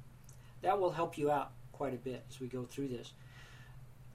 That 0.62 0.78
will 0.78 0.92
help 0.92 1.16
you 1.18 1.30
out 1.30 1.52
quite 1.72 1.94
a 1.94 1.98
bit 1.98 2.24
as 2.28 2.40
we 2.40 2.46
go 2.48 2.64
through 2.64 2.88
this. 2.88 3.12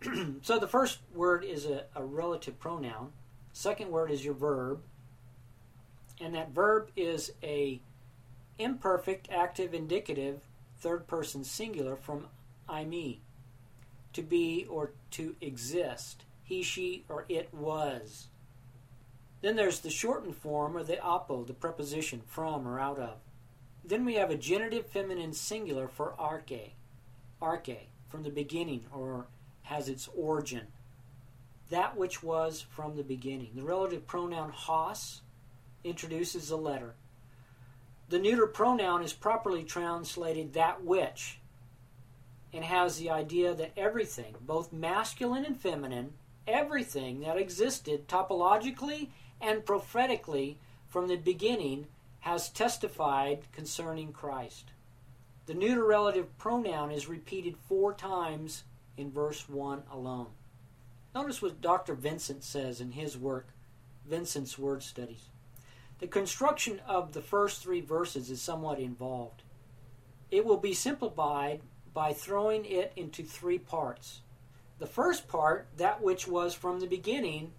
so 0.42 0.60
the 0.60 0.68
first 0.68 1.00
word 1.14 1.44
is 1.44 1.66
a, 1.66 1.86
a 1.96 2.04
relative 2.04 2.60
pronoun. 2.60 3.12
Second 3.52 3.90
word 3.90 4.12
is 4.12 4.24
your 4.24 4.34
verb 4.34 4.82
and 6.20 6.36
that 6.36 6.52
verb 6.52 6.90
is 6.96 7.32
a 7.44 7.82
imperfect 8.58 9.30
active 9.32 9.74
indicative 9.74 10.42
third 10.80 11.08
person 11.08 11.44
singular 11.44 11.96
from 11.96 12.28
eimi. 12.68 13.20
To 14.14 14.22
be 14.22 14.66
or 14.70 14.92
to 15.12 15.36
exist 15.40 16.26
he 16.44 16.64
she 16.64 17.06
or 17.08 17.26
it 17.30 17.54
was. 17.54 18.28
Then 19.42 19.56
there's 19.56 19.80
the 19.80 19.92
shortened 19.92 20.36
form 20.36 20.76
of 20.76 20.88
the 20.88 21.00
apo 21.00 21.44
the 21.44 21.54
preposition 21.54 22.22
from 22.26 22.68
or 22.68 22.80
out 22.80 22.98
of. 22.98 23.18
Then 23.86 24.04
we 24.04 24.16
have 24.16 24.32
a 24.32 24.36
genitive 24.36 24.88
feminine 24.88 25.34
singular 25.34 25.88
for 25.88 26.16
arche 26.20 26.72
arche 27.42 27.78
from 28.08 28.24
the 28.24 28.30
beginning 28.30 28.86
or 28.92 29.28
has 29.64 29.88
its 29.88 30.10
origin. 30.18 30.68
That 31.70 31.96
which 31.96 32.24
was 32.24 32.62
from 32.62 32.96
the 32.96 33.04
beginning. 33.04 33.52
The 33.56 33.64
relative 33.64 34.08
pronoun 34.08 34.50
hos 34.50 35.22
introduces 35.84 36.50
a 36.50 36.58
letter. 36.58 36.96
The 38.10 38.20
neuter 38.20 38.48
pronoun 38.48 39.04
is 39.04 39.14
properly 39.14 39.64
translated 39.64 40.54
that 40.54 40.84
which 40.84 41.40
and 42.52 42.64
has 42.64 42.98
the 42.98 43.10
idea 43.12 43.54
that 43.54 43.72
everything, 43.78 44.36
both 44.42 44.74
masculine 44.74 45.46
and 45.46 45.60
feminine, 45.60 46.14
everything 46.48 47.20
that 47.22 47.38
existed 47.38 48.08
typologically 48.08 49.10
and 49.40 49.66
prophetically 49.66 50.58
from 50.88 51.08
the 51.08 51.16
beginning 51.16 51.88
has 52.22 52.50
testified 52.50 53.44
concerning 53.52 54.12
Christ. 54.12 54.72
The 55.46 55.54
neuter 55.54 55.86
relative 55.86 56.38
pronoun 56.38 56.92
is 56.92 57.08
repeated 57.08 57.56
four 57.58 57.94
times 57.94 58.64
in 58.98 59.12
verse 59.12 59.48
1 59.48 59.84
alone. 59.92 60.28
Notice 61.16 61.42
what 61.42 61.62
Dr. 61.62 61.96
Vincent 61.96 62.44
says 62.44 62.82
in 62.82 62.92
his 62.92 63.18
work, 63.18 63.48
Vincent's 64.06 64.60
Word 64.60 64.84
Studies. 64.84 65.30
The 66.00 66.08
construction 66.08 66.82
of 66.88 67.12
the 67.12 67.22
first 67.22 67.62
three 67.62 67.82
verses 67.82 68.32
is 68.32 68.42
somewhat 68.42 68.80
involved. 68.80 69.44
It 70.32 70.46
will 70.46 70.58
be 70.58 70.74
simplified 70.74 71.62
by 71.94 72.14
throwing 72.14 72.64
it 72.64 72.94
into 72.96 73.24
three 73.24 73.60
parts. 73.60 74.22
The 74.78 74.88
first 74.88 75.28
part, 75.28 75.68
that 75.76 76.02
which 76.02 76.26
was 76.26 76.54
from 76.54 76.80
the 76.80 76.88
beginning, 76.88 77.52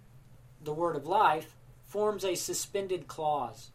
the 0.63 0.73
word 0.73 0.95
of 0.95 1.05
life, 1.05 1.55
forms 1.85 2.25
a 2.25 2.33
suspended 2.33 3.07
clause. 3.07 3.69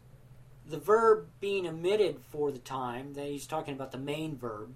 The 0.65 0.79
verb 0.79 1.27
being 1.39 1.65
omitted 1.65 2.19
for 2.29 2.51
the 2.51 2.59
time, 2.59 3.13
that 3.13 3.27
he's 3.27 3.47
talking 3.47 3.73
about 3.73 3.93
the 3.93 3.97
main 3.97 4.35
verb, 4.35 4.75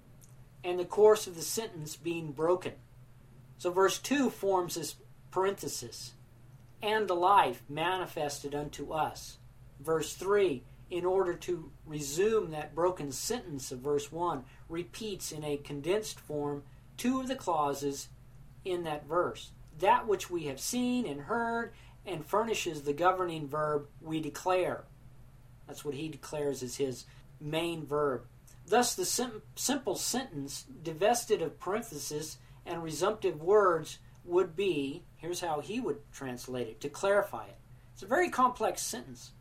and 0.64 0.80
the 0.80 0.86
course 0.86 1.28
of 1.28 1.36
the 1.36 1.42
sentence 1.42 1.98
being 1.98 2.32
broken. 2.32 2.74
So 3.58 3.72
verse 3.72 4.00
2 4.00 4.30
forms 4.30 4.76
this 4.76 4.96
parenthesis, 5.32 6.14
and 6.82 7.10
the 7.10 7.16
life 7.16 7.62
manifested 7.68 8.56
unto 8.56 8.94
us 8.94 9.38
verse 9.84 10.14
3, 10.14 10.64
in 10.90 11.06
order 11.06 11.34
to 11.34 11.72
resume 11.86 12.52
that 12.52 12.76
broken 12.76 13.12
sentence 13.12 13.72
of 13.72 13.80
verse 13.80 14.12
1, 14.12 14.44
repeats 14.70 15.32
in 15.32 15.44
a 15.44 15.58
condensed 15.58 16.20
form 16.20 16.64
two 16.98 17.20
of 17.20 17.28
the 17.28 17.36
clauses 17.36 18.10
in 18.66 18.84
that 18.84 19.08
verse. 19.08 19.52
That 19.80 20.08
which 20.08 20.30
we 20.30 20.44
have 20.44 20.60
seen 20.60 21.06
and 21.06 21.22
heard, 21.22 21.74
and 22.06 22.26
furnishes 22.26 22.82
the 22.82 22.94
governing 22.94 23.48
verb 23.48 23.88
we 24.02 24.20
declare. 24.20 24.84
That's 25.68 25.86
what 25.86 25.96
he 25.96 26.10
declares 26.10 26.64
as 26.64 26.76
his 26.78 27.06
main 27.40 27.86
verb. 27.86 28.24
Thus, 28.68 28.96
the 28.96 29.06
sim- 29.06 29.42
simple 29.56 29.96
sentence, 29.96 30.66
divested 30.84 31.42
of 31.42 31.60
parenthesis 31.60 32.38
and 32.66 32.84
resumptive 32.84 33.42
words, 33.42 34.00
would 34.24 34.56
be 34.56 35.04
here's 35.18 35.42
how 35.42 35.60
he 35.60 35.80
would 35.80 36.00
translate 36.12 36.68
it 36.68 36.82
to 36.82 36.90
clarify 36.90 37.46
it. 37.46 37.58
It's 37.94 38.04
a 38.04 38.08
very 38.08 38.30
complex 38.30 38.82
sentence. 38.82 39.32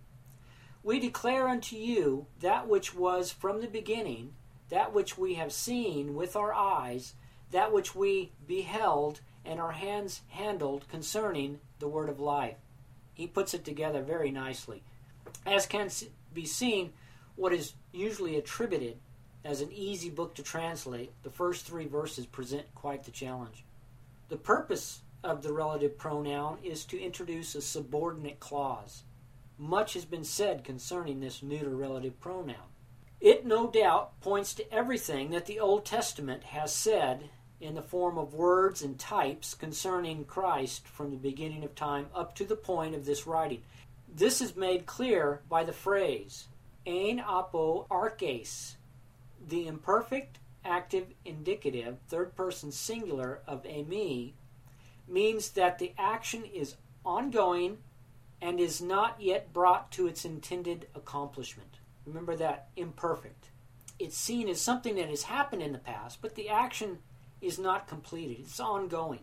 We 0.82 0.98
declare 0.98 1.46
unto 1.46 1.76
you 1.76 2.26
that 2.40 2.66
which 2.66 2.94
was 2.94 3.30
from 3.30 3.60
the 3.60 3.68
beginning, 3.68 4.32
that 4.70 4.94
which 4.94 5.18
we 5.18 5.34
have 5.34 5.52
seen 5.52 6.14
with 6.14 6.36
our 6.36 6.54
eyes, 6.54 7.14
that 7.50 7.72
which 7.72 7.94
we 7.94 8.32
beheld 8.46 9.20
and 9.44 9.60
our 9.60 9.72
hands 9.72 10.22
handled 10.28 10.88
concerning 10.88 11.60
the 11.78 11.88
word 11.88 12.08
of 12.08 12.20
life. 12.20 12.56
He 13.12 13.26
puts 13.26 13.52
it 13.52 13.64
together 13.64 14.02
very 14.02 14.30
nicely. 14.30 14.82
As 15.44 15.66
can 15.66 15.90
be 16.32 16.46
seen, 16.46 16.92
what 17.36 17.52
is 17.52 17.74
usually 17.92 18.36
attributed 18.36 18.98
as 19.44 19.60
an 19.60 19.72
easy 19.72 20.10
book 20.10 20.34
to 20.34 20.42
translate, 20.42 21.12
the 21.22 21.30
first 21.30 21.66
three 21.66 21.86
verses 21.86 22.26
present 22.26 22.74
quite 22.74 23.04
the 23.04 23.10
challenge. 23.10 23.64
The 24.28 24.36
purpose 24.36 25.00
of 25.24 25.42
the 25.42 25.52
relative 25.52 25.98
pronoun 25.98 26.58
is 26.62 26.84
to 26.86 27.00
introduce 27.00 27.54
a 27.54 27.60
subordinate 27.60 28.40
clause. 28.40 29.02
Much 29.60 29.92
has 29.92 30.06
been 30.06 30.24
said 30.24 30.64
concerning 30.64 31.20
this 31.20 31.42
neuter 31.42 31.76
relative 31.76 32.18
pronoun. 32.18 32.56
It 33.20 33.44
no 33.44 33.70
doubt 33.70 34.18
points 34.22 34.54
to 34.54 34.72
everything 34.72 35.32
that 35.32 35.44
the 35.44 35.60
Old 35.60 35.84
Testament 35.84 36.44
has 36.44 36.74
said 36.74 37.28
in 37.60 37.74
the 37.74 37.82
form 37.82 38.16
of 38.16 38.32
words 38.32 38.80
and 38.80 38.98
types 38.98 39.52
concerning 39.52 40.24
Christ 40.24 40.88
from 40.88 41.10
the 41.10 41.18
beginning 41.18 41.62
of 41.62 41.74
time 41.74 42.06
up 42.14 42.34
to 42.36 42.46
the 42.46 42.56
point 42.56 42.94
of 42.94 43.04
this 43.04 43.26
writing. 43.26 43.60
This 44.08 44.40
is 44.40 44.56
made 44.56 44.86
clear 44.86 45.42
by 45.50 45.64
the 45.64 45.74
phrase, 45.74 46.48
ein 46.86 47.20
apo 47.20 47.86
arches, 47.90 48.78
the 49.46 49.66
imperfect 49.66 50.38
active 50.64 51.08
indicative, 51.26 51.98
third 52.08 52.34
person 52.34 52.72
singular 52.72 53.40
of 53.46 53.64
eimi, 53.64 54.32
means 55.06 55.50
that 55.50 55.78
the 55.78 55.92
action 55.98 56.46
is 56.46 56.76
ongoing 57.04 57.76
and 58.42 58.58
is 58.58 58.80
not 58.80 59.20
yet 59.20 59.52
brought 59.52 59.90
to 59.92 60.06
its 60.06 60.24
intended 60.24 60.86
accomplishment. 60.94 61.78
Remember 62.06 62.34
that 62.36 62.68
imperfect. 62.76 63.50
It's 63.98 64.16
seen 64.16 64.48
as 64.48 64.60
something 64.60 64.96
that 64.96 65.10
has 65.10 65.24
happened 65.24 65.62
in 65.62 65.72
the 65.72 65.78
past, 65.78 66.22
but 66.22 66.34
the 66.34 66.48
action 66.48 66.98
is 67.40 67.58
not 67.58 67.86
completed, 67.86 68.38
it's 68.40 68.60
ongoing. 68.60 69.20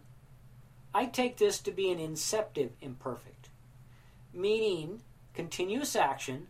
I 0.94 1.06
take 1.06 1.38
this 1.38 1.60
to 1.60 1.72
be 1.72 1.92
an 1.92 2.00
inceptive 2.00 2.72
imperfect, 2.82 3.50
meaning 4.34 5.02
continuous 5.34 5.96
action, 5.96 6.48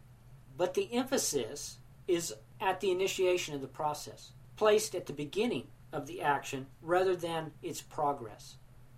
but 0.57 0.73
the 0.73 0.93
emphasis 0.93 1.77
is 2.07 2.33
at 2.59 2.79
the 2.79 2.91
initiation 2.91 3.55
of 3.55 3.61
the 3.61 3.67
process, 3.67 4.31
placed 4.55 4.95
at 4.95 5.05
the 5.05 5.13
beginning 5.13 5.67
of 5.91 6.07
the 6.07 6.21
action 6.21 6.67
rather 6.81 7.15
than 7.15 7.51
its 7.61 7.81
progress. 7.81 8.55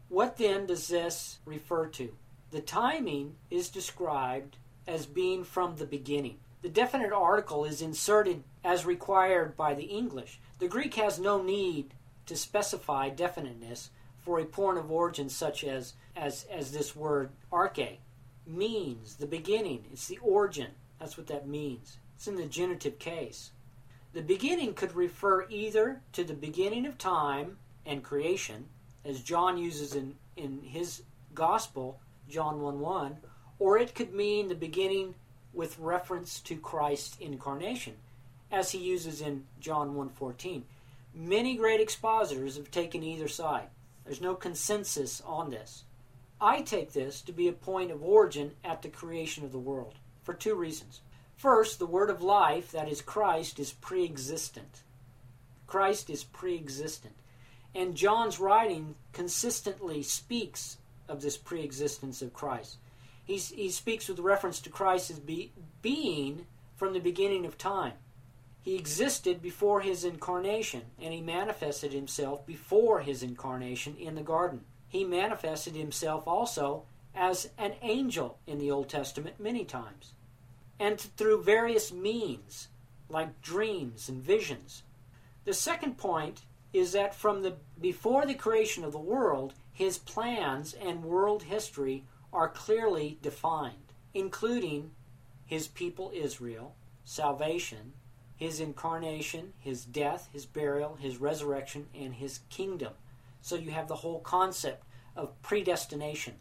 What 0.07 0.37
then 0.37 0.65
does 0.65 0.87
this 0.87 1.39
refer 1.45 1.87
to? 1.87 2.15
The 2.51 2.61
timing 2.61 3.35
is 3.51 3.69
described 3.69 4.57
as 4.87 5.05
being 5.05 5.43
from 5.43 5.75
the 5.75 5.85
beginning. 5.85 6.39
The 6.61 6.69
definite 6.69 7.13
article 7.13 7.63
is 7.63 7.81
inserted 7.81 8.43
as 8.63 8.85
required 8.85 9.55
by 9.55 9.73
the 9.73 9.83
English. 9.83 10.39
The 10.57 10.67
Greek 10.67 10.95
has 10.95 11.19
no 11.19 11.41
need 11.41 11.93
to 12.25 12.35
specify 12.35 13.09
definiteness 13.09 13.91
for 14.17 14.39
a 14.39 14.45
point 14.45 14.77
of 14.77 14.91
origin 14.91 15.29
such 15.29 15.63
as, 15.63 15.93
as, 16.15 16.45
as 16.51 16.71
this 16.71 16.95
word 16.95 17.29
arche 17.51 17.97
means 18.45 19.15
the 19.15 19.25
beginning. 19.27 19.85
It's 19.91 20.07
the 20.07 20.17
origin. 20.17 20.71
That's 20.99 21.17
what 21.17 21.27
that 21.27 21.47
means. 21.47 21.97
It's 22.15 22.27
in 22.27 22.35
the 22.35 22.45
genitive 22.45 22.99
case. 22.99 23.51
The 24.11 24.21
beginning 24.21 24.73
could 24.73 24.95
refer 24.95 25.45
either 25.49 26.01
to 26.13 26.23
the 26.23 26.33
beginning 26.33 26.85
of 26.85 26.97
time 26.97 27.57
and 27.85 28.03
creation, 28.03 28.65
as 29.05 29.21
John 29.21 29.57
uses 29.57 29.95
in, 29.95 30.15
in 30.35 30.61
his 30.63 31.03
gospel, 31.33 32.01
John 32.29 32.61
1 32.61 32.79
1, 32.79 33.17
or 33.57 33.77
it 33.77 33.95
could 33.95 34.13
mean 34.13 34.47
the 34.47 34.55
beginning 34.55 35.15
with 35.53 35.79
reference 35.79 36.39
to 36.41 36.55
Christ's 36.55 37.17
incarnation, 37.19 37.95
as 38.51 38.71
he 38.71 38.77
uses 38.77 39.19
in 39.19 39.45
John 39.59 39.95
1:14. 39.95 40.63
Many 41.13 41.55
great 41.55 41.81
expositors 41.81 42.55
have 42.55 42.69
taken 42.69 43.03
either 43.03 43.27
side. 43.27 43.69
There's 44.05 44.21
no 44.21 44.35
consensus 44.35 45.21
on 45.21 45.49
this. 45.49 45.83
I 46.39 46.61
take 46.61 46.93
this 46.93 47.21
to 47.21 47.31
be 47.31 47.47
a 47.47 47.53
point 47.53 47.91
of 47.91 48.03
origin 48.03 48.55
at 48.63 48.81
the 48.81 48.89
creation 48.89 49.43
of 49.43 49.51
the 49.51 49.59
world 49.59 49.95
for 50.23 50.33
two 50.33 50.55
reasons. 50.55 51.01
First, 51.35 51.79
the 51.79 51.85
word 51.85 52.09
of 52.09 52.21
life, 52.21 52.71
that 52.71 52.87
is 52.87 53.01
Christ, 53.01 53.59
is 53.59 53.73
pre 53.73 54.03
existent. 54.05 54.83
Christ 55.67 56.09
is 56.09 56.23
pre 56.23 56.55
existent. 56.55 57.15
And 57.73 57.95
John's 57.95 58.39
writing 58.39 58.95
consistently 59.13 60.01
speaks 60.03 60.77
of 61.09 61.21
this 61.21 61.37
pre 61.37 61.61
existence 61.61 62.21
of 62.21 62.33
Christ. 62.33 62.77
He's, 63.25 63.49
he 63.49 63.69
speaks 63.69 64.07
with 64.07 64.19
reference 64.19 64.59
to 64.61 64.69
Christ 64.69 65.11
as 65.11 65.19
be, 65.19 65.51
being 65.81 66.45
from 66.75 66.93
the 66.93 66.99
beginning 66.99 67.45
of 67.45 67.57
time. 67.57 67.93
He 68.61 68.75
existed 68.75 69.41
before 69.41 69.81
his 69.81 70.03
incarnation, 70.03 70.83
and 71.01 71.13
he 71.13 71.21
manifested 71.21 71.93
himself 71.93 72.45
before 72.45 73.01
his 73.01 73.23
incarnation 73.23 73.95
in 73.97 74.15
the 74.15 74.21
garden. 74.21 74.61
He 74.87 75.03
manifested 75.03 75.75
himself 75.75 76.27
also 76.27 76.83
as 77.15 77.49
an 77.57 77.73
angel 77.81 78.37
in 78.47 78.59
the 78.59 78.71
Old 78.71 78.89
Testament 78.89 79.39
many 79.39 79.65
times, 79.65 80.13
and 80.79 80.99
through 80.99 81.43
various 81.43 81.91
means, 81.91 82.69
like 83.09 83.41
dreams 83.41 84.09
and 84.09 84.21
visions. 84.21 84.83
The 85.45 85.53
second 85.53 85.97
point 85.97 86.41
is 86.73 86.91
that 86.91 87.15
from 87.15 87.41
the 87.41 87.55
before 87.79 88.25
the 88.25 88.35
creation 88.35 88.83
of 88.83 88.91
the 88.91 88.99
world, 88.99 89.53
his 89.79 89.97
plans 89.97 90.73
and 90.73 91.05
world 91.05 91.43
history 91.43 92.03
are 92.33 92.49
clearly 92.49 93.17
defined, 93.21 93.93
including 94.13 94.91
his 95.45 95.69
people 95.69 96.11
Israel, 96.13 96.75
salvation, 97.05 97.93
his 98.35 98.59
incarnation, 98.59 99.53
his 99.57 99.85
death, 99.85 100.27
his 100.33 100.45
burial, 100.45 100.97
his 100.99 101.15
resurrection, 101.15 101.87
and 101.97 102.15
his 102.15 102.41
kingdom. 102.49 102.91
So 103.41 103.55
you 103.55 103.71
have 103.71 103.87
the 103.87 103.95
whole 103.95 104.19
concept 104.19 104.83
of 105.15 105.41
predestination. 105.43 106.33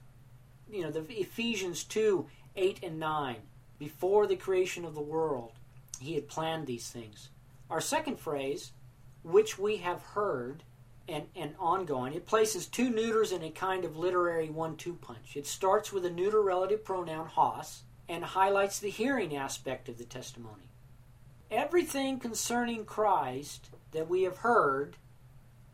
You 0.68 0.82
know, 0.82 0.90
the 0.90 1.04
Ephesians 1.08 1.84
2 1.84 2.26
8 2.56 2.80
and 2.82 2.98
9. 2.98 3.36
Before 3.78 4.26
the 4.26 4.34
creation 4.34 4.84
of 4.84 4.96
the 4.96 5.00
world, 5.00 5.52
he 6.00 6.14
had 6.14 6.26
planned 6.26 6.66
these 6.66 6.90
things. 6.90 7.28
Our 7.70 7.80
second 7.80 8.18
phrase, 8.18 8.72
which 9.22 9.60
we 9.60 9.76
have 9.76 10.02
heard, 10.02 10.64
and, 11.08 11.26
and 11.34 11.54
ongoing, 11.58 12.14
it 12.14 12.26
places 12.26 12.66
two 12.66 12.90
neuters 12.90 13.32
in 13.32 13.42
a 13.42 13.50
kind 13.50 13.84
of 13.84 13.96
literary 13.96 14.50
one 14.50 14.76
two 14.76 14.94
punch. 14.94 15.36
It 15.36 15.46
starts 15.46 15.92
with 15.92 16.04
a 16.04 16.10
neuter 16.10 16.42
relative 16.42 16.84
pronoun, 16.84 17.26
hos, 17.26 17.82
and 18.08 18.24
highlights 18.24 18.78
the 18.78 18.90
hearing 18.90 19.34
aspect 19.34 19.88
of 19.88 19.98
the 19.98 20.04
testimony 20.04 20.68
everything 21.50 22.18
concerning 22.18 22.84
Christ 22.84 23.70
that 23.92 24.08
we 24.08 24.22
have 24.22 24.38
heard, 24.38 24.96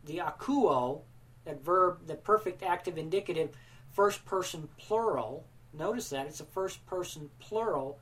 the 0.05 0.17
akuo, 0.17 1.01
that 1.43 1.63
verb, 1.63 2.07
the 2.07 2.15
perfect 2.15 2.63
active 2.63 2.97
indicative, 2.97 3.49
first 3.91 4.25
person 4.25 4.69
plural, 4.77 5.45
notice 5.73 6.09
that 6.09 6.27
it's 6.27 6.39
a 6.39 6.45
first 6.45 6.85
person 6.85 7.29
plural, 7.39 7.99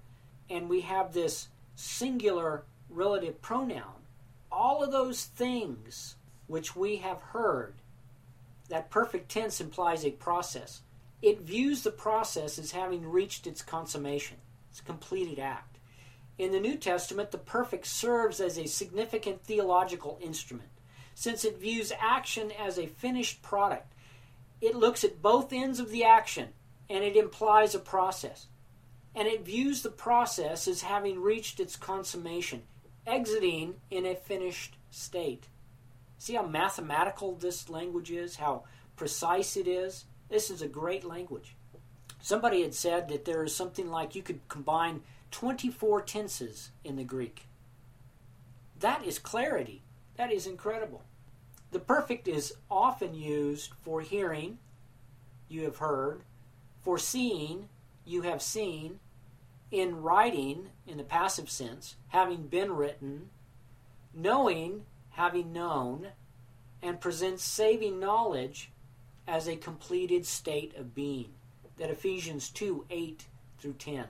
and 0.50 0.70
we 0.70 0.82
have 0.82 1.14
this 1.14 1.48
singular 1.76 2.64
relative 2.90 3.42
pronoun. 3.42 4.04
All 4.52 4.84
of 4.84 4.92
those 4.92 5.26
things 5.26 6.16
which 6.54 6.76
we 6.76 6.98
have 6.98 7.20
heard, 7.20 7.74
that 8.70 8.92
perfect 8.92 9.28
tense 9.28 9.60
implies 9.60 10.06
a 10.06 10.12
process. 10.12 10.82
It 11.20 11.42
views 11.42 11.82
the 11.82 11.90
process 11.90 12.60
as 12.60 12.74
having 12.74 13.10
reached 13.10 13.48
its 13.48 13.64
consummation, 13.64 14.38
its 14.70 14.80
completed 14.80 15.40
act. 15.40 15.80
In 16.38 16.52
the 16.52 16.60
New 16.60 16.78
Testament, 16.78 17.32
the 17.32 17.40
perfect 17.40 17.88
serves 17.88 18.40
as 18.40 18.60
a 18.60 18.68
significant 18.68 19.42
theological 19.44 20.20
instrument, 20.22 20.70
since 21.16 21.44
it 21.44 21.58
views 21.58 21.92
action 22.00 22.52
as 22.52 22.78
a 22.78 22.86
finished 22.86 23.42
product. 23.42 23.92
It 24.62 24.76
looks 24.76 25.04
at 25.04 25.24
both 25.24 25.52
ends 25.52 25.80
of 25.80 25.90
the 25.90 26.04
action, 26.04 26.50
and 26.88 27.04
it 27.04 27.16
implies 27.16 27.74
a 27.74 27.80
process. 27.80 28.46
And 29.16 29.28
it 29.28 29.44
views 29.44 29.82
the 29.82 29.90
process 29.90 30.68
as 30.68 30.84
having 30.84 31.20
reached 31.20 31.60
its 31.60 31.76
consummation, 31.76 32.62
exiting 33.08 33.78
in 33.90 34.06
a 34.06 34.14
finished 34.14 34.78
state. 34.92 35.48
See 36.24 36.36
how 36.36 36.44
mathematical 36.44 37.36
this 37.36 37.68
language 37.68 38.10
is, 38.10 38.38
how 38.38 38.64
precise 38.96 39.58
it 39.58 39.68
is? 39.68 40.06
This 40.30 40.50
is 40.50 40.62
a 40.62 40.70
great 40.70 41.04
language. 41.04 41.54
Somebody 42.22 42.62
had 42.62 42.74
said 42.74 43.10
that 43.10 43.26
there 43.26 43.44
is 43.44 43.54
something 43.54 43.92
like 43.92 44.16
you 44.16 44.24
could 44.24 44.40
combine 44.48 45.02
24 45.32 46.02
tenses 46.04 46.70
in 46.86 46.96
the 46.96 47.04
Greek. 47.04 47.48
That 48.80 49.04
is 49.04 49.20
clarity. 49.20 49.82
That 50.16 50.32
is 50.32 50.48
incredible. 50.48 51.04
The 51.72 51.80
perfect 51.80 52.30
is 52.30 52.54
often 52.72 53.14
used 53.14 53.74
for 53.82 54.00
hearing, 54.00 54.60
you 55.50 55.64
have 55.64 55.80
heard, 55.80 56.22
for 56.84 56.98
seeing, 56.98 57.68
you 58.06 58.22
have 58.22 58.42
seen, 58.42 59.02
in 59.72 60.02
writing, 60.02 60.70
in 60.88 60.96
the 60.96 61.04
passive 61.04 61.50
sense, 61.50 61.98
having 62.08 62.48
been 62.48 62.72
written, 62.72 63.28
knowing, 64.14 64.86
having 65.14 65.54
known, 65.54 66.08
and 66.82 67.00
presents 67.00 67.44
saving 67.44 68.00
knowledge 68.00 68.72
as 69.28 69.48
a 69.48 69.56
completed 69.56 70.26
state 70.26 70.76
of 70.76 70.94
being. 70.94 71.30
That 71.78 71.90
Ephesians 71.90 72.50
2 72.50 72.86
8 72.90 73.26
through 73.58 73.74
10. 73.74 74.06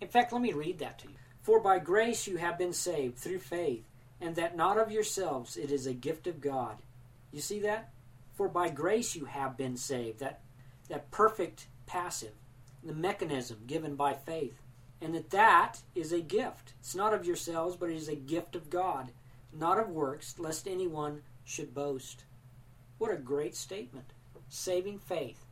In 0.00 0.08
fact, 0.08 0.32
let 0.32 0.42
me 0.42 0.52
read 0.52 0.78
that 0.78 0.98
to 1.00 1.08
you. 1.08 1.14
For 1.42 1.60
by 1.60 1.78
grace 1.78 2.26
you 2.26 2.36
have 2.36 2.58
been 2.58 2.72
saved 2.72 3.16
through 3.16 3.38
faith, 3.38 3.84
and 4.20 4.36
that 4.36 4.56
not 4.56 4.78
of 4.78 4.92
yourselves, 4.92 5.56
it 5.56 5.70
is 5.70 5.86
a 5.86 5.94
gift 5.94 6.26
of 6.26 6.40
God. 6.40 6.76
You 7.32 7.40
see 7.40 7.60
that? 7.60 7.90
For 8.34 8.48
by 8.48 8.68
grace 8.68 9.16
you 9.16 9.24
have 9.24 9.56
been 9.56 9.76
saved. 9.76 10.20
That 10.20 10.40
that 10.88 11.10
perfect 11.10 11.66
passive, 11.86 12.34
the 12.82 12.94
mechanism 12.94 13.58
given 13.66 13.94
by 13.94 14.14
faith. 14.14 14.60
And 15.00 15.14
that 15.14 15.30
that 15.30 15.80
is 15.94 16.12
a 16.12 16.20
gift. 16.20 16.74
It's 16.80 16.94
not 16.94 17.14
of 17.14 17.24
yourselves, 17.24 17.76
but 17.76 17.90
it 17.90 17.96
is 17.96 18.08
a 18.08 18.16
gift 18.16 18.56
of 18.56 18.70
God, 18.70 19.12
not 19.52 19.78
of 19.78 19.88
works, 19.88 20.38
lest 20.38 20.68
anyone 20.68 21.22
should 21.44 21.74
boast. 21.74 22.24
What 22.98 23.12
a 23.12 23.16
great 23.16 23.54
statement. 23.54 24.12
Saving 24.48 24.98
faith. 24.98 25.46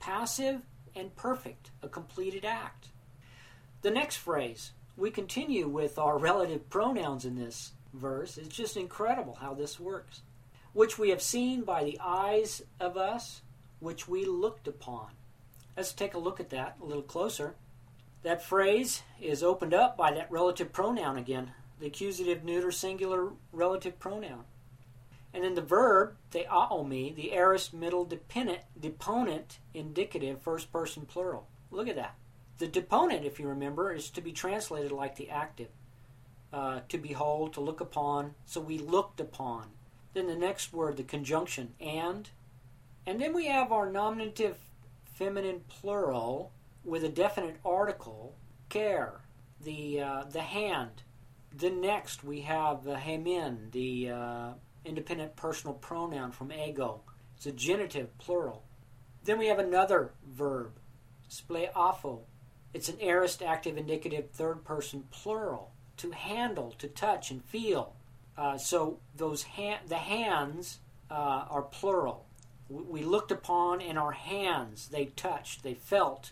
Passive 0.00 0.62
and 0.94 1.14
perfect, 1.16 1.70
a 1.82 1.88
completed 1.88 2.44
act. 2.44 2.88
The 3.82 3.90
next 3.90 4.16
phrase, 4.16 4.72
we 4.96 5.10
continue 5.10 5.68
with 5.68 5.98
our 5.98 6.18
relative 6.18 6.68
pronouns 6.68 7.24
in 7.24 7.36
this 7.36 7.72
verse. 7.92 8.36
It's 8.36 8.48
just 8.48 8.76
incredible 8.76 9.38
how 9.40 9.54
this 9.54 9.78
works. 9.78 10.22
Which 10.72 10.98
we 10.98 11.10
have 11.10 11.22
seen 11.22 11.62
by 11.62 11.84
the 11.84 11.98
eyes 12.02 12.62
of 12.80 12.96
us, 12.96 13.42
which 13.80 14.08
we 14.08 14.24
looked 14.24 14.68
upon. 14.68 15.08
Let's 15.76 15.92
take 15.92 16.14
a 16.14 16.18
look 16.18 16.40
at 16.40 16.50
that 16.50 16.76
a 16.82 16.84
little 16.84 17.02
closer. 17.02 17.54
That 18.22 18.42
phrase 18.42 19.02
is 19.20 19.42
opened 19.42 19.74
up 19.74 19.96
by 19.96 20.12
that 20.12 20.30
relative 20.30 20.72
pronoun 20.72 21.16
again, 21.16 21.52
the 21.80 21.86
accusative 21.86 22.44
neuter 22.44 22.70
singular 22.70 23.32
relative 23.52 23.98
pronoun. 23.98 24.44
And 25.32 25.44
then 25.44 25.54
the 25.54 25.62
verb, 25.62 26.16
theaomai, 26.32 27.14
the 27.14 27.32
aorist 27.32 27.74
middle 27.74 28.04
dependent, 28.04 28.60
deponent 28.80 29.58
indicative 29.74 30.40
first 30.40 30.72
person 30.72 31.04
plural. 31.04 31.46
Look 31.70 31.88
at 31.88 31.96
that. 31.96 32.14
The 32.58 32.66
deponent, 32.66 33.24
if 33.24 33.38
you 33.38 33.46
remember, 33.46 33.92
is 33.92 34.10
to 34.10 34.20
be 34.20 34.32
translated 34.32 34.90
like 34.90 35.16
the 35.16 35.30
active. 35.30 35.68
Uh, 36.52 36.80
to 36.88 36.96
behold, 36.96 37.52
to 37.52 37.60
look 37.60 37.80
upon. 37.80 38.34
So 38.46 38.60
we 38.60 38.78
looked 38.78 39.20
upon. 39.20 39.66
Then 40.14 40.26
the 40.26 40.34
next 40.34 40.72
word, 40.72 40.96
the 40.96 41.02
conjunction, 41.02 41.74
and. 41.78 42.28
And 43.06 43.20
then 43.20 43.34
we 43.34 43.46
have 43.46 43.70
our 43.70 43.90
nominative 43.90 44.56
feminine 45.04 45.60
plural 45.68 46.52
with 46.84 47.04
a 47.04 47.08
definite 47.08 47.58
article, 47.64 48.34
cheir, 48.70 49.20
the, 49.60 50.00
uh, 50.00 50.24
the 50.24 50.40
hand. 50.40 51.02
Then 51.52 51.80
next 51.80 52.22
we 52.22 52.42
have 52.42 52.84
the 52.84 52.96
hemin, 52.96 53.70
the 53.72 54.10
uh, 54.10 54.52
independent 54.84 55.36
personal 55.36 55.74
pronoun 55.74 56.32
from 56.32 56.52
ego. 56.52 57.00
It's 57.36 57.46
a 57.46 57.52
genitive 57.52 58.16
plural. 58.18 58.64
Then 59.24 59.38
we 59.38 59.46
have 59.46 59.58
another 59.58 60.12
verb, 60.26 60.78
pselaphao. 61.28 62.20
It's 62.74 62.88
an 62.88 62.98
aorist 63.00 63.42
active 63.42 63.76
indicative 63.76 64.30
third 64.30 64.64
person 64.64 65.04
plural. 65.10 65.72
To 65.98 66.12
handle, 66.12 66.76
to 66.78 66.86
touch, 66.86 67.32
and 67.32 67.44
feel. 67.44 67.96
Uh, 68.36 68.56
so 68.56 69.00
those 69.16 69.42
ha- 69.42 69.80
the 69.88 69.96
hands 69.96 70.78
uh, 71.10 71.44
are 71.50 71.62
plural. 71.62 72.24
We, 72.68 72.82
we 72.84 73.02
looked 73.02 73.32
upon, 73.32 73.80
and 73.80 73.98
our 73.98 74.12
hands 74.12 74.88
they 74.88 75.06
touched, 75.06 75.64
they 75.64 75.74
felt, 75.74 76.30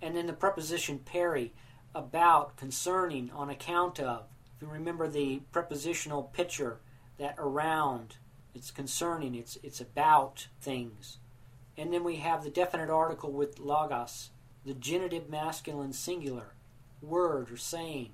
and 0.00 0.14
then 0.14 0.28
the 0.28 0.32
preposition 0.32 1.00
peri, 1.00 1.52
about, 1.96 2.56
concerning, 2.56 3.32
on 3.32 3.50
account 3.50 3.98
of. 3.98 4.26
Remember 4.62 5.08
the 5.08 5.42
prepositional 5.50 6.24
picture, 6.24 6.80
that 7.18 7.34
around, 7.38 8.16
it's 8.54 8.70
concerning, 8.70 9.34
it's 9.34 9.58
it's 9.62 9.80
about 9.80 10.48
things. 10.60 11.18
And 11.76 11.92
then 11.92 12.04
we 12.04 12.16
have 12.16 12.42
the 12.42 12.50
definite 12.50 12.90
article 12.90 13.32
with 13.32 13.58
logos, 13.58 14.30
the 14.64 14.74
genitive 14.74 15.28
masculine 15.30 15.92
singular, 15.92 16.54
word 17.00 17.50
or 17.50 17.56
saying. 17.56 18.10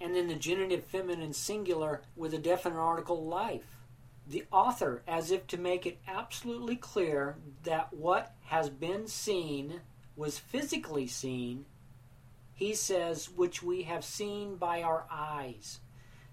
And 0.00 0.14
then 0.14 0.28
the 0.28 0.34
genitive 0.34 0.84
feminine 0.84 1.32
singular 1.32 2.02
with 2.16 2.34
a 2.34 2.38
definite 2.38 2.78
article 2.78 3.24
life. 3.24 3.78
The 4.28 4.44
author, 4.50 5.02
as 5.06 5.30
if 5.30 5.46
to 5.48 5.56
make 5.56 5.86
it 5.86 5.98
absolutely 6.06 6.76
clear 6.76 7.36
that 7.62 7.94
what 7.94 8.34
has 8.46 8.68
been 8.68 9.06
seen 9.06 9.80
was 10.16 10.38
physically 10.38 11.06
seen, 11.06 11.64
he 12.56 12.74
says, 12.74 13.28
which 13.28 13.62
we 13.62 13.82
have 13.82 14.02
seen 14.02 14.56
by 14.56 14.82
our 14.82 15.04
eyes. 15.10 15.80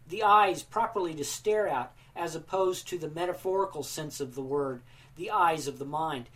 The 0.08 0.24
eyes 0.24 0.64
properly 0.64 1.14
to 1.16 1.24
stare 1.26 1.68
at, 1.68 1.94
as 2.16 2.34
opposed 2.34 2.88
to 2.88 2.98
the 2.98 3.10
metaphorical 3.10 3.84
sense 3.84 4.22
of 4.22 4.34
the 4.34 4.42
word, 4.42 4.84
the 5.18 5.30
eyes 5.30 5.68
of 5.68 5.80
the 5.80 5.86
mind. 5.86 6.30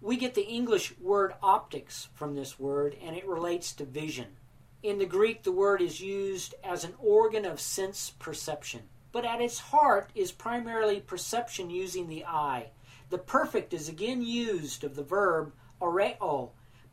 We 0.00 0.16
get 0.16 0.34
the 0.34 0.48
English 0.48 0.98
word 0.98 1.34
optics 1.40 2.08
from 2.14 2.34
this 2.34 2.58
word, 2.58 2.96
and 3.00 3.16
it 3.16 3.24
relates 3.24 3.72
to 3.74 3.84
vision. 3.84 4.36
In 4.82 4.98
the 4.98 5.06
Greek, 5.06 5.44
the 5.44 5.52
word 5.52 5.80
is 5.80 6.00
used 6.00 6.56
as 6.64 6.82
an 6.82 6.94
organ 6.98 7.44
of 7.44 7.60
sense 7.60 8.10
perception, 8.10 8.82
but 9.12 9.24
at 9.24 9.40
its 9.40 9.60
heart 9.60 10.10
is 10.16 10.32
primarily 10.32 11.00
perception 11.00 11.70
using 11.70 12.08
the 12.08 12.24
eye. 12.24 12.70
The 13.10 13.18
perfect 13.18 13.72
is 13.72 13.88
again 13.88 14.22
used 14.22 14.82
of 14.82 14.96
the 14.96 15.04
verb 15.04 15.52
oreo, 15.80 16.50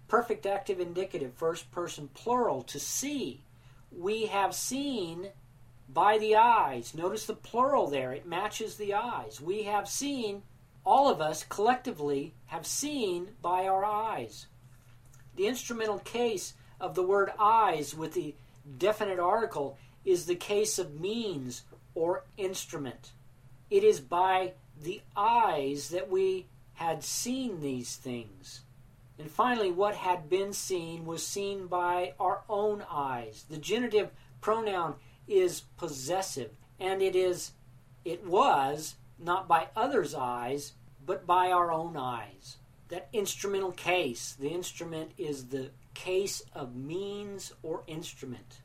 perfect 0.09 0.45
active 0.45 0.79
indicative, 0.79 1.33
first 1.35 1.71
person 1.71 2.09
plural, 2.13 2.63
to 2.63 2.79
see. 2.79 3.41
We 3.91 4.25
have 4.25 4.53
seen 4.53 5.29
by 5.87 6.17
the 6.17 6.35
eyes. 6.35 6.93
Notice 6.93 7.25
the 7.25 7.33
plural 7.33 7.87
there, 7.87 8.11
it 8.11 8.25
matches 8.25 8.75
the 8.75 8.93
eyes. 8.93 9.39
We 9.39 9.63
have 9.63 9.87
seen 9.87 10.43
all 10.85 11.09
of 11.09 11.21
us 11.21 11.43
collectively 11.43 12.33
have 12.47 12.65
seen 12.65 13.29
by 13.41 13.67
our 13.67 13.85
eyes. 13.85 14.47
The 15.35 15.47
instrumental 15.47 15.99
case 15.99 16.53
of 16.79 16.95
the 16.95 17.03
word 17.03 17.31
eyes 17.39 17.95
with 17.95 18.13
the 18.13 18.35
definite 18.77 19.19
article 19.19 19.77
is 20.05 20.25
the 20.25 20.35
case 20.35 20.79
of 20.79 20.99
means 20.99 21.63
or 21.95 22.23
instrument. 22.37 23.11
It 23.69 23.83
is 23.83 23.99
by 23.99 24.53
the 24.81 25.01
eyes 25.15 25.89
that 25.89 26.09
we 26.09 26.47
had 26.73 27.03
seen 27.03 27.61
these 27.61 27.95
things. 27.95 28.61
And 29.19 29.29
finally, 29.29 29.69
what 29.69 29.95
had 29.95 30.29
been 30.29 30.53
seen 30.53 31.05
was 31.05 31.27
seen 31.27 31.67
by 31.67 32.13
our 32.21 32.43
own 32.47 32.85
eyes. 32.89 33.43
The 33.49 33.57
genitive 33.57 34.11
pronoun 34.39 34.95
is 35.27 35.63
possessive, 35.77 36.51
and 36.79 37.01
it 37.01 37.17
is 37.17 37.51
it 38.05 38.25
was 38.25 38.95
not 39.19 39.47
by 39.47 39.67
others' 39.75 40.15
eyes, 40.15 40.71
but 41.05 41.27
by 41.27 41.51
our 41.51 41.69
own 41.69 41.97
eyes. 41.97 42.57
That 42.87 43.09
instrumental 43.11 43.73
case, 43.73 44.37
the 44.39 44.49
instrument 44.49 45.11
is 45.17 45.47
the 45.47 45.71
case 45.93 46.41
of 46.53 46.77
means 46.77 47.51
or 47.61 47.83
instrument. 47.87 48.61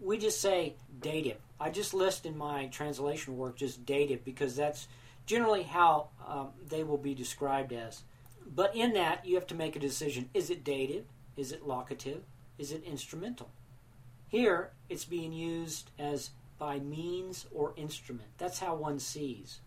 We 0.00 0.16
just 0.16 0.40
say 0.40 0.76
dative. 0.98 1.36
I 1.60 1.68
just 1.68 1.92
list 1.92 2.24
in 2.24 2.38
my 2.38 2.66
translation 2.68 3.36
work 3.36 3.56
just 3.58 3.84
dative 3.84 4.24
because 4.24 4.56
that's 4.56 4.88
generally 5.26 5.62
how 5.62 6.08
um, 6.26 6.48
they 6.66 6.84
will 6.84 6.96
be 6.96 7.14
described 7.14 7.74
as. 7.74 8.02
But 8.52 8.74
in 8.74 8.92
that, 8.94 9.24
you 9.24 9.36
have 9.36 9.46
to 9.48 9.54
make 9.54 9.76
a 9.76 9.80
decision. 9.80 10.28
Is 10.34 10.50
it 10.50 10.64
dative? 10.64 11.04
Is 11.36 11.52
it 11.52 11.66
locative? 11.66 12.24
Is 12.58 12.72
it 12.72 12.82
instrumental? 12.84 13.50
Here, 14.26 14.72
it's 14.88 15.04
being 15.04 15.32
used 15.32 15.90
as 15.98 16.30
by 16.58 16.78
means 16.78 17.46
or 17.52 17.72
instrument. 17.76 18.28
That's 18.38 18.58
how 18.58 18.74
one 18.74 18.98
sees. 18.98 19.60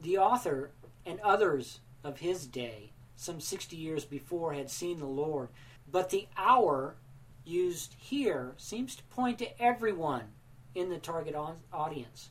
The 0.00 0.18
author 0.18 0.72
and 1.04 1.20
others 1.20 1.80
of 2.02 2.18
his 2.18 2.46
day, 2.46 2.92
some 3.14 3.40
60 3.40 3.76
years 3.76 4.04
before, 4.04 4.54
had 4.54 4.70
seen 4.70 4.98
the 4.98 5.06
Lord. 5.06 5.48
But 5.90 6.10
the 6.10 6.26
our 6.36 6.96
used 7.44 7.94
here 7.98 8.54
seems 8.56 8.96
to 8.96 9.02
point 9.04 9.38
to 9.38 9.62
everyone 9.62 10.24
in 10.74 10.88
the 10.88 10.98
target 10.98 11.36
audience. 11.72 12.30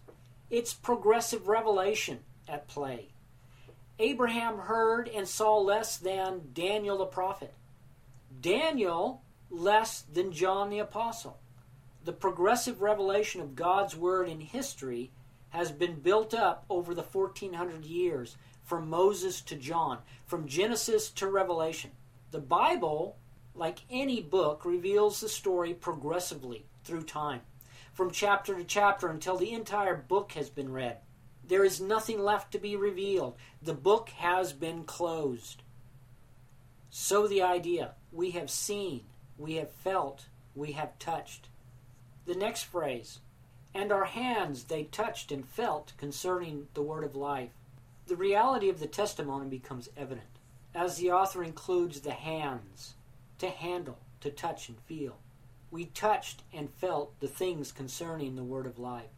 It's 0.49 0.73
progressive 0.73 1.47
revelation 1.47 2.19
at 2.47 2.67
play. 2.67 3.09
Abraham 3.99 4.57
heard 4.57 5.07
and 5.07 5.27
saw 5.27 5.57
less 5.57 5.97
than 5.97 6.49
Daniel 6.53 6.97
the 6.97 7.05
prophet. 7.05 7.53
Daniel 8.41 9.21
less 9.49 10.01
than 10.01 10.33
John 10.33 10.69
the 10.69 10.79
apostle. 10.79 11.39
The 12.03 12.11
progressive 12.13 12.81
revelation 12.81 13.41
of 13.41 13.55
God's 13.55 13.95
word 13.95 14.27
in 14.27 14.41
history 14.41 15.11
has 15.49 15.71
been 15.71 16.01
built 16.01 16.33
up 16.33 16.65
over 16.69 16.93
the 16.93 17.03
1400 17.03 17.85
years 17.85 18.35
from 18.63 18.89
Moses 18.89 19.41
to 19.41 19.55
John, 19.55 19.99
from 20.25 20.47
Genesis 20.47 21.09
to 21.11 21.27
Revelation. 21.27 21.91
The 22.31 22.39
Bible, 22.39 23.15
like 23.53 23.79
any 23.89 24.21
book, 24.21 24.65
reveals 24.65 25.21
the 25.21 25.29
story 25.29 25.73
progressively 25.73 26.65
through 26.83 27.03
time, 27.03 27.41
from 27.93 28.11
chapter 28.11 28.55
to 28.55 28.65
chapter 28.65 29.07
until 29.07 29.37
the 29.37 29.53
entire 29.53 29.95
book 29.95 30.33
has 30.33 30.49
been 30.49 30.71
read. 30.71 30.97
There 31.47 31.63
is 31.63 31.79
nothing 31.79 32.19
left 32.19 32.51
to 32.51 32.59
be 32.59 32.75
revealed. 32.75 33.35
The 33.61 33.73
book 33.73 34.09
has 34.09 34.53
been 34.53 34.83
closed. 34.83 35.61
So 36.89 37.27
the 37.27 37.41
idea 37.41 37.95
we 38.11 38.31
have 38.31 38.49
seen, 38.49 39.01
we 39.37 39.55
have 39.55 39.71
felt, 39.71 40.27
we 40.55 40.71
have 40.71 40.97
touched. 40.97 41.49
The 42.25 42.35
next 42.35 42.63
phrase, 42.63 43.19
and 43.73 43.91
our 43.91 44.05
hands 44.05 44.63
they 44.63 44.83
touched 44.83 45.31
and 45.31 45.47
felt 45.47 45.93
concerning 45.97 46.67
the 46.73 46.81
word 46.81 47.03
of 47.03 47.15
life 47.15 47.51
the 48.07 48.15
reality 48.15 48.69
of 48.69 48.79
the 48.79 48.87
testimony 48.87 49.47
becomes 49.47 49.89
evident 49.97 50.27
as 50.75 50.97
the 50.97 51.11
author 51.11 51.43
includes 51.43 52.01
the 52.01 52.11
hands 52.11 52.93
to 53.39 53.49
handle, 53.49 53.97
to 54.21 54.29
touch 54.29 54.69
and 54.69 54.79
feel. 54.81 55.17
We 55.71 55.85
touched 55.85 56.43
and 56.53 56.69
felt 56.69 57.19
the 57.19 57.27
things 57.27 57.71
concerning 57.71 58.35
the 58.35 58.43
word 58.43 58.67
of 58.67 58.77
life. 58.77 59.09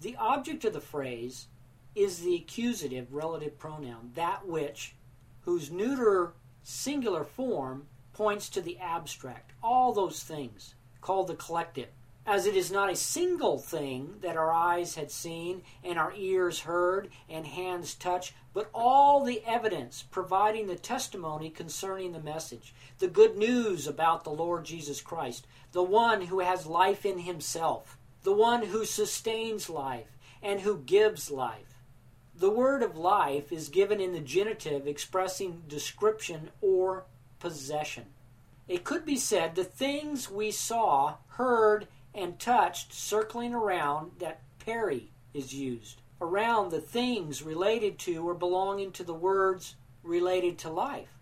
The 0.00 0.16
object 0.16 0.64
of 0.64 0.72
the 0.72 0.80
phrase 0.80 1.46
is 1.94 2.20
the 2.20 2.34
accusative 2.34 3.12
relative 3.12 3.58
pronoun, 3.58 4.12
that 4.14 4.46
which, 4.46 4.94
whose 5.42 5.70
neuter 5.70 6.32
singular 6.62 7.24
form 7.24 7.86
points 8.12 8.48
to 8.50 8.60
the 8.60 8.78
abstract. 8.78 9.52
All 9.62 9.92
those 9.92 10.22
things 10.22 10.74
called 11.00 11.28
the 11.28 11.34
collective. 11.34 11.88
As 12.24 12.46
it 12.46 12.54
is 12.54 12.70
not 12.70 12.90
a 12.90 12.94
single 12.94 13.58
thing 13.58 14.14
that 14.20 14.36
our 14.36 14.52
eyes 14.52 14.94
had 14.94 15.10
seen 15.10 15.62
and 15.82 15.98
our 15.98 16.12
ears 16.16 16.60
heard 16.60 17.08
and 17.28 17.44
hands 17.44 17.94
touched, 17.94 18.32
but 18.54 18.70
all 18.72 19.24
the 19.24 19.42
evidence 19.44 20.02
providing 20.02 20.68
the 20.68 20.76
testimony 20.76 21.50
concerning 21.50 22.12
the 22.12 22.20
message, 22.20 22.74
the 22.98 23.08
good 23.08 23.36
news 23.36 23.88
about 23.88 24.22
the 24.22 24.30
Lord 24.30 24.64
Jesus 24.64 25.00
Christ, 25.00 25.48
the 25.72 25.82
one 25.82 26.22
who 26.22 26.38
has 26.38 26.64
life 26.64 27.04
in 27.04 27.18
himself, 27.18 27.98
the 28.22 28.32
one 28.32 28.66
who 28.66 28.84
sustains 28.84 29.68
life 29.68 30.16
and 30.42 30.60
who 30.60 30.78
gives 30.78 31.28
life. 31.28 31.71
The 32.42 32.50
word 32.50 32.82
of 32.82 32.98
life 32.98 33.52
is 33.52 33.68
given 33.68 34.00
in 34.00 34.12
the 34.12 34.18
genitive 34.18 34.88
expressing 34.88 35.62
description 35.68 36.50
or 36.60 37.04
possession. 37.38 38.06
It 38.66 38.82
could 38.82 39.06
be 39.06 39.16
said 39.16 39.54
the 39.54 39.62
things 39.62 40.28
we 40.28 40.50
saw, 40.50 41.18
heard, 41.28 41.86
and 42.12 42.40
touched 42.40 42.92
circling 42.92 43.54
around 43.54 44.18
that 44.18 44.40
peri 44.58 45.12
is 45.32 45.54
used 45.54 46.02
around 46.20 46.72
the 46.72 46.80
things 46.80 47.44
related 47.44 48.00
to 48.00 48.28
or 48.28 48.34
belonging 48.34 48.90
to 48.90 49.04
the 49.04 49.14
words 49.14 49.76
related 50.02 50.58
to 50.58 50.68
life. 50.68 51.20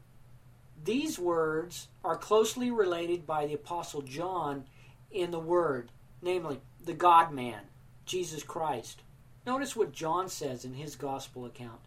These 0.83 1.19
words 1.19 1.89
are 2.03 2.17
closely 2.17 2.71
related 2.71 3.27
by 3.27 3.45
the 3.45 3.53
Apostle 3.53 4.01
John 4.01 4.65
in 5.11 5.33
the 5.33 5.39
Word, 5.39 5.93
namely, 6.23 6.63
the 6.83 6.95
God 6.95 7.31
man, 7.31 7.65
Jesus 8.07 8.43
Christ. 8.43 9.03
Notice 9.47 9.75
what 9.75 9.93
John 9.93 10.29
says 10.29 10.65
in 10.65 10.75
his 10.75 10.97
Gospel 10.97 11.47
account. 11.47 11.81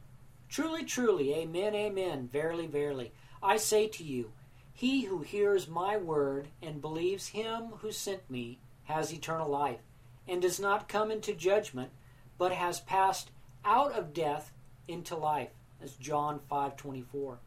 Truly, 0.50 0.84
truly, 0.84 1.34
amen, 1.34 1.76
amen, 1.76 2.30
verily, 2.32 2.68
verily, 2.68 3.12
I 3.42 3.58
say 3.58 3.88
to 3.88 4.04
you, 4.04 4.32
he 4.74 5.04
who 5.06 5.20
hears 5.20 5.68
my 5.68 5.98
word 5.98 6.48
and 6.62 6.82
believes 6.82 7.28
him 7.28 7.74
who 7.82 7.92
sent 7.92 8.30
me 8.30 8.60
has 8.86 9.14
eternal 9.14 9.50
life, 9.50 9.80
and 10.28 10.42
does 10.42 10.60
not 10.60 10.90
come 10.90 11.12
into 11.12 11.34
judgment, 11.34 11.92
but 12.38 12.52
has 12.52 12.80
passed 12.82 13.32
out 13.64 13.94
of 13.94 14.14
death 14.14 14.52
into 14.88 15.16
life. 15.16 15.52
That's 15.80 15.96
John 15.96 16.40
5:24. 16.50 17.40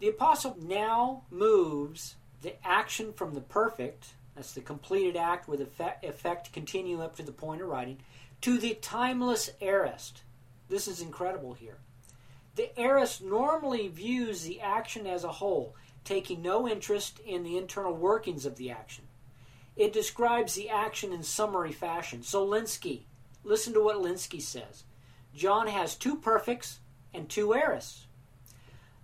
The 0.00 0.08
apostle 0.08 0.56
now 0.60 1.24
moves 1.30 2.16
the 2.42 2.54
action 2.66 3.12
from 3.12 3.34
the 3.34 3.40
perfect, 3.40 4.14
that's 4.34 4.52
the 4.52 4.60
completed 4.60 5.16
act 5.16 5.48
with 5.48 5.60
effect, 5.60 6.04
effect 6.04 6.52
continuing 6.52 7.02
up 7.02 7.16
to 7.16 7.22
the 7.22 7.32
point 7.32 7.62
of 7.62 7.68
writing, 7.68 7.98
to 8.42 8.58
the 8.58 8.74
timeless 8.74 9.50
aorist. 9.60 10.22
This 10.68 10.88
is 10.88 11.00
incredible 11.00 11.54
here. 11.54 11.78
The 12.56 12.78
aorist 12.78 13.22
normally 13.22 13.88
views 13.88 14.42
the 14.42 14.60
action 14.60 15.06
as 15.06 15.24
a 15.24 15.32
whole, 15.32 15.74
taking 16.04 16.42
no 16.42 16.68
interest 16.68 17.20
in 17.20 17.42
the 17.42 17.56
internal 17.56 17.94
workings 17.94 18.46
of 18.46 18.56
the 18.56 18.70
action. 18.70 19.04
It 19.76 19.92
describes 19.92 20.54
the 20.54 20.68
action 20.68 21.12
in 21.12 21.22
summary 21.22 21.72
fashion. 21.72 22.22
So 22.22 22.46
Lenski, 22.46 23.02
listen 23.44 23.72
to 23.74 23.82
what 23.82 23.96
Lenski 23.96 24.40
says. 24.40 24.84
John 25.34 25.68
has 25.68 25.94
two 25.94 26.16
perfects 26.16 26.80
and 27.14 27.28
two 27.28 27.48
aorists. 27.48 28.04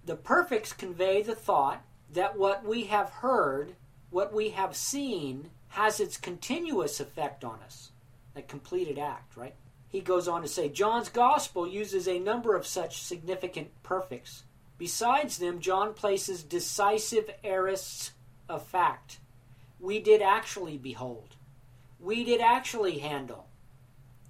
The 0.05 0.17
perfects 0.17 0.73
convey 0.73 1.23
the 1.23 1.35
thought 1.35 1.85
that 2.13 2.39
what 2.39 2.65
we 2.65 2.85
have 2.85 3.11
heard, 3.11 3.75
what 4.11 4.33
we 4.33 4.51
have 4.51 4.77
seen, 4.77 5.51
has 5.69 6.01
its 6.01 6.17
continuous 6.17 7.01
effect 7.01 7.45
on 7.45 7.61
us. 7.65 7.91
Completed 8.43 8.99
act, 8.99 9.37
right? 9.37 9.55
He 9.89 10.01
goes 10.01 10.29
on 10.29 10.43
to 10.43 10.49
say 10.49 10.69
John's 10.69 11.09
gospel 11.09 11.67
uses 11.67 12.07
a 12.07 12.19
number 12.19 12.55
of 12.55 12.67
such 12.67 13.03
significant 13.03 13.69
perfects. 13.83 14.45
Besides 14.79 15.39
them, 15.39 15.61
John 15.61 15.95
places 15.95 16.43
decisive 16.43 17.31
aorists 17.43 18.11
of 18.49 18.63
fact. 18.63 19.21
We 19.81 20.01
did 20.01 20.21
actually 20.21 20.77
behold. 20.77 21.37
We 21.99 22.25
did 22.25 22.41
actually 22.41 22.99
handle. 22.99 23.49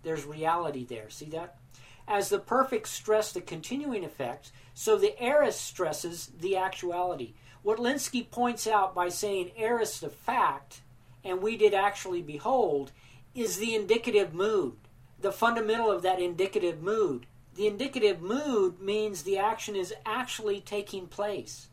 There's 0.03 0.25
reality 0.25 0.85
there. 0.85 1.11
See 1.11 1.31
that? 1.31 1.59
As 2.07 2.29
the 2.29 2.39
perfect 2.39 2.87
stress 2.87 3.33
the 3.33 3.41
continuing 3.41 4.05
effects, 4.05 4.53
so 4.73 4.97
the 4.97 5.21
aorist 5.21 5.61
stresses 5.63 6.31
the 6.39 6.57
actuality. 6.57 7.35
What 7.63 7.79
Lenski 7.79 8.31
points 8.31 8.69
out 8.69 8.95
by 8.95 9.09
saying 9.09 9.51
aorist 9.57 10.05
of 10.05 10.15
fact 10.15 10.83
and 11.27 11.43
we 11.43 11.57
did 11.57 11.75
actually 11.75 12.23
behold 12.23 12.93
is 13.37 13.59
the 13.59 13.75
indicative 13.75 14.33
mood, 14.33 14.73
the 15.21 15.31
fundamental 15.31 15.91
of 15.91 16.01
that 16.03 16.19
indicative 16.19 16.83
mood. 16.83 17.27
The 17.55 17.67
indicative 17.67 18.23
mood 18.23 18.81
means 18.81 19.23
the 19.23 19.37
action 19.37 19.77
is 19.77 19.93
actually 20.07 20.61
taking 20.63 21.07
place. 21.07 21.69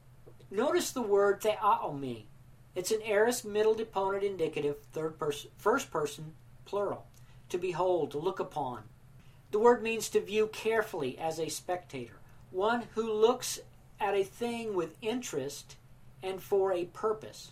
Notice 0.51 0.91
the 0.91 1.01
word 1.01 1.41
theaomai. 1.41 2.23
It's 2.75 2.91
an 2.91 3.01
aorist 3.01 3.45
middle 3.45 3.75
deponent 3.75 4.23
indicative, 4.23 4.77
third 4.91 5.17
person, 5.17 5.51
first 5.57 5.89
person, 5.89 6.33
plural. 6.65 7.05
To 7.49 7.57
behold, 7.57 8.11
to 8.11 8.17
look 8.17 8.39
upon. 8.39 8.83
The 9.51 9.59
word 9.59 9.81
means 9.81 10.09
to 10.09 10.19
view 10.19 10.47
carefully 10.47 11.17
as 11.17 11.39
a 11.39 11.49
spectator, 11.49 12.19
one 12.51 12.85
who 12.95 13.13
looks 13.13 13.59
at 14.01 14.15
a 14.15 14.23
thing 14.23 14.73
with 14.73 14.97
interest 15.01 15.77
and 16.21 16.41
for 16.41 16.73
a 16.73 16.85
purpose, 16.85 17.51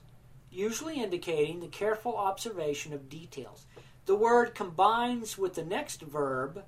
usually 0.49 1.01
indicating 1.01 1.59
the 1.59 1.67
careful 1.67 2.17
observation 2.17 2.93
of 2.93 3.09
details. 3.09 3.65
The 4.05 4.15
word 4.15 4.55
combines 4.55 5.37
with 5.37 5.53
the 5.53 5.63
next 5.63 6.01
verb, 6.01 6.63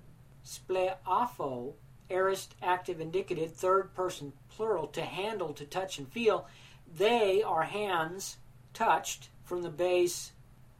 pselaphao, 0.45 1.73
aorist 2.09 2.53
active 2.61 3.01
indicative, 3.01 3.53
third 3.53 3.93
person 3.95 4.33
plural, 4.49 4.87
to 4.87 5.01
handle, 5.01 5.53
to 5.53 5.65
touch 5.65 5.97
and 5.97 6.07
feel. 6.07 6.47
They 6.95 7.41
are 7.41 7.63
hands 7.63 8.37
touched 8.73 9.29
from 9.43 9.61
the 9.61 9.69
base 9.69 10.31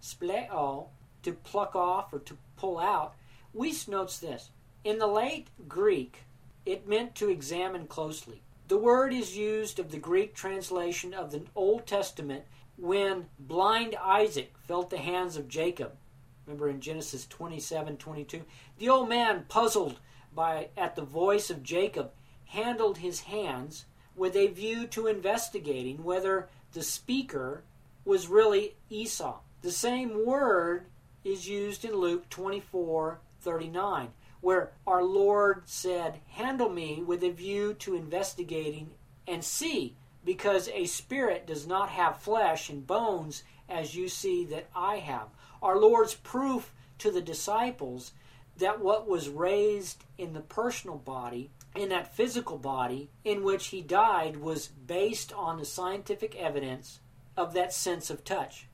spleo, 0.02 0.88
to 1.24 1.32
pluck 1.32 1.76
off 1.76 2.14
or 2.14 2.20
to 2.20 2.38
pull 2.58 2.78
out, 2.78 3.16
Wuest 3.56 3.88
notes 3.88 4.20
this. 4.20 4.50
In 4.84 5.00
the 5.00 5.08
late 5.08 5.48
Greek, 5.68 6.24
it 6.66 6.88
meant 6.88 7.16
to 7.16 7.30
examine 7.30 7.88
closely. 7.88 8.42
The 8.68 8.78
word 8.78 9.14
is 9.14 9.38
used 9.38 9.80
of 9.80 9.92
the 9.92 9.98
Greek 9.98 10.34
translation 10.34 11.14
of 11.14 11.32
the 11.32 11.44
Old 11.56 11.86
Testament 11.86 12.44
when 12.78 13.28
blind 13.40 13.96
Isaac 13.96 14.54
felt 14.68 14.90
the 14.90 14.98
hands 14.98 15.38
of 15.38 15.48
Jacob. 15.48 15.96
Remember 16.46 16.70
in 16.70 16.82
Genesis 16.82 17.26
27 17.28 17.98
22? 17.98 18.42
The 18.78 18.90
old 18.90 19.10
man, 19.10 19.46
puzzled 19.48 20.00
by 20.34 20.70
at 20.76 20.96
the 20.96 21.04
voice 21.04 21.50
of 21.50 21.64
Jacob, 21.64 22.12
handled 22.46 22.98
his 22.98 23.22
hands 23.22 23.86
with 24.16 24.36
a 24.36 24.48
view 24.48 24.86
to 24.88 25.08
investigating 25.08 26.04
whether 26.04 26.50
the 26.74 26.84
speaker 26.84 27.64
was 28.06 28.28
really 28.28 28.76
Esau. 28.90 29.40
The 29.62 29.72
same 29.72 30.26
word 30.26 30.86
is 31.24 31.48
used 31.48 31.86
in 31.86 31.96
Luke 31.96 32.30
24 32.30 33.20
39, 33.42 34.10
where 34.42 34.72
our 34.86 35.04
Lord 35.04 35.64
said, 35.66 36.20
Handle 36.32 36.70
me 36.70 37.02
with 37.02 37.24
a 37.24 37.30
view 37.30 37.74
to 37.76 37.96
investigating 37.96 38.92
and 39.28 39.44
see, 39.44 39.96
because 40.26 40.70
a 40.70 40.86
spirit 40.86 41.46
does 41.48 41.68
not 41.68 41.90
have 41.90 42.22
flesh 42.22 42.70
and 42.70 42.86
bones 42.88 43.44
as 43.70 43.96
you 43.96 44.08
see 44.08 44.46
that 44.46 44.70
I 44.76 44.98
have. 44.98 45.28
Our 45.62 45.78
Lord's 45.78 46.14
proof 46.14 46.74
to 47.00 47.12
the 47.12 47.22
disciples 47.22 48.14
that 48.58 48.80
what 48.80 49.08
was 49.08 49.30
raised 49.30 50.04
in 50.18 50.34
the 50.34 50.42
personal 50.42 50.98
body, 50.98 51.50
in 51.76 51.90
that 51.90 52.16
physical 52.16 52.58
body 52.58 53.10
in 53.24 53.44
which 53.44 53.68
he 53.68 53.82
died, 53.82 54.38
was 54.38 54.68
based 54.68 55.34
on 55.34 55.58
the 55.58 55.66
scientific 55.66 56.36
evidence 56.36 57.00
of 57.36 57.54
that 57.54 57.74
sense 57.74 58.10
of 58.10 58.24
touch. 58.24 58.68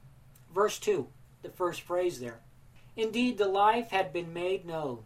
Verse 0.53 0.79
2, 0.79 1.07
the 1.41 1.49
first 1.49 1.81
phrase 1.81 2.19
there. 2.19 2.41
Indeed, 2.97 3.37
the 3.37 3.47
life 3.47 3.91
had 3.91 4.11
been 4.11 4.33
made 4.33 4.65
known. 4.65 5.03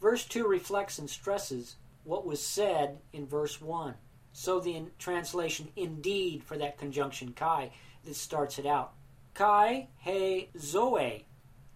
Verse 0.00 0.24
2 0.24 0.46
reflects 0.46 0.98
and 0.98 1.10
stresses 1.10 1.76
what 2.04 2.26
was 2.26 2.44
said 2.44 2.98
in 3.12 3.26
verse 3.26 3.60
1. 3.60 3.94
So 4.36 4.58
the 4.58 4.74
in 4.74 4.90
translation 4.98 5.68
indeed 5.76 6.42
for 6.42 6.58
that 6.58 6.76
conjunction 6.76 7.32
kai 7.34 7.70
that 8.04 8.16
starts 8.16 8.58
it 8.58 8.66
out. 8.66 8.92
Kai 9.32 9.86
he 9.98 10.48
zoe, 10.58 11.24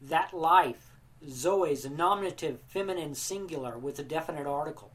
that 0.02 0.34
life. 0.34 0.90
Zoe 1.26 1.70
is 1.70 1.84
a 1.84 1.90
nominative 1.90 2.60
feminine 2.66 3.14
singular 3.14 3.78
with 3.78 4.00
a 4.00 4.02
definite 4.02 4.46
article. 4.46 4.90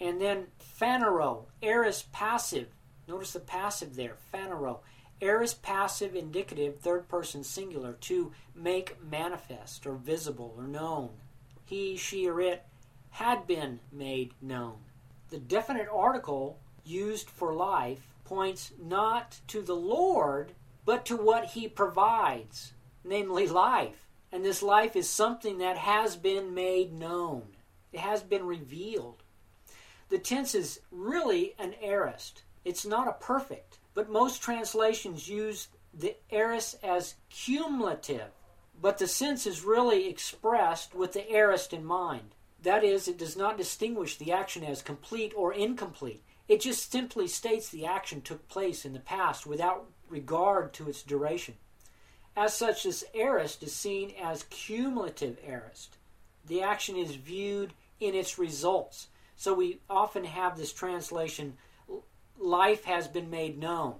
And 0.00 0.20
then 0.20 0.46
phanero, 0.80 1.46
aorist 1.60 2.12
passive. 2.12 2.68
Notice 3.08 3.32
the 3.32 3.40
passive 3.40 3.96
there, 3.96 4.14
phanero. 4.32 4.78
Aorist 5.20 5.60
passive 5.60 6.14
indicative, 6.14 6.78
third 6.78 7.08
person 7.08 7.42
singular, 7.42 7.94
to 7.94 8.32
make 8.54 8.96
manifest 9.02 9.88
or 9.88 9.96
visible 9.96 10.54
or 10.56 10.68
known. 10.68 11.10
He, 11.64 11.96
she, 11.96 12.28
or 12.28 12.40
it 12.40 12.64
had 13.10 13.44
been 13.48 13.80
made 13.90 14.34
known. 14.40 14.76
The 15.30 15.38
definite 15.38 15.88
article 15.92 16.60
used 16.88 17.30
for 17.30 17.52
life 17.52 18.08
points 18.24 18.72
not 18.82 19.40
to 19.48 19.62
the 19.62 19.76
Lord, 19.76 20.52
but 20.84 21.04
to 21.06 21.16
what 21.16 21.46
he 21.46 21.68
provides, 21.68 22.72
namely 23.04 23.46
life. 23.48 24.06
And 24.30 24.44
this 24.44 24.62
life 24.62 24.96
is 24.96 25.08
something 25.08 25.58
that 25.58 25.78
has 25.78 26.16
been 26.16 26.54
made 26.54 26.92
known, 26.92 27.42
it 27.92 28.00
has 28.00 28.22
been 28.22 28.46
revealed. 28.46 29.22
The 30.10 30.18
tense 30.18 30.54
is 30.54 30.80
really 30.90 31.54
an 31.58 31.74
aorist, 31.82 32.42
it's 32.64 32.86
not 32.86 33.08
a 33.08 33.12
perfect. 33.12 33.78
But 33.94 34.10
most 34.10 34.42
translations 34.42 35.28
use 35.28 35.68
the 35.92 36.14
aorist 36.30 36.78
as 36.84 37.16
cumulative, 37.30 38.30
but 38.80 38.98
the 38.98 39.08
sense 39.08 39.46
is 39.46 39.64
really 39.64 40.08
expressed 40.08 40.94
with 40.94 41.14
the 41.14 41.28
aorist 41.32 41.72
in 41.72 41.84
mind. 41.84 42.34
That 42.62 42.84
is, 42.84 43.08
it 43.08 43.18
does 43.18 43.36
not 43.36 43.56
distinguish 43.56 44.16
the 44.16 44.32
action 44.32 44.62
as 44.62 44.82
complete 44.82 45.32
or 45.34 45.52
incomplete. 45.52 46.22
It 46.48 46.62
just 46.62 46.90
simply 46.90 47.28
states 47.28 47.68
the 47.68 47.84
action 47.84 48.22
took 48.22 48.48
place 48.48 48.84
in 48.84 48.94
the 48.94 49.00
past 49.00 49.46
without 49.46 49.86
regard 50.08 50.72
to 50.74 50.88
its 50.88 51.02
duration. 51.02 51.54
As 52.34 52.56
such, 52.56 52.84
this 52.84 53.04
aorist 53.14 53.62
is 53.62 53.74
seen 53.74 54.12
as 54.20 54.44
cumulative 54.44 55.38
aorist. 55.46 55.96
The 56.46 56.62
action 56.62 56.96
is 56.96 57.16
viewed 57.16 57.74
in 58.00 58.14
its 58.14 58.38
results. 58.38 59.08
So 59.36 59.52
we 59.52 59.80
often 59.90 60.24
have 60.24 60.56
this 60.56 60.72
translation 60.72 61.58
life 62.38 62.84
has 62.84 63.08
been 63.08 63.28
made 63.28 63.58
known. 63.58 63.96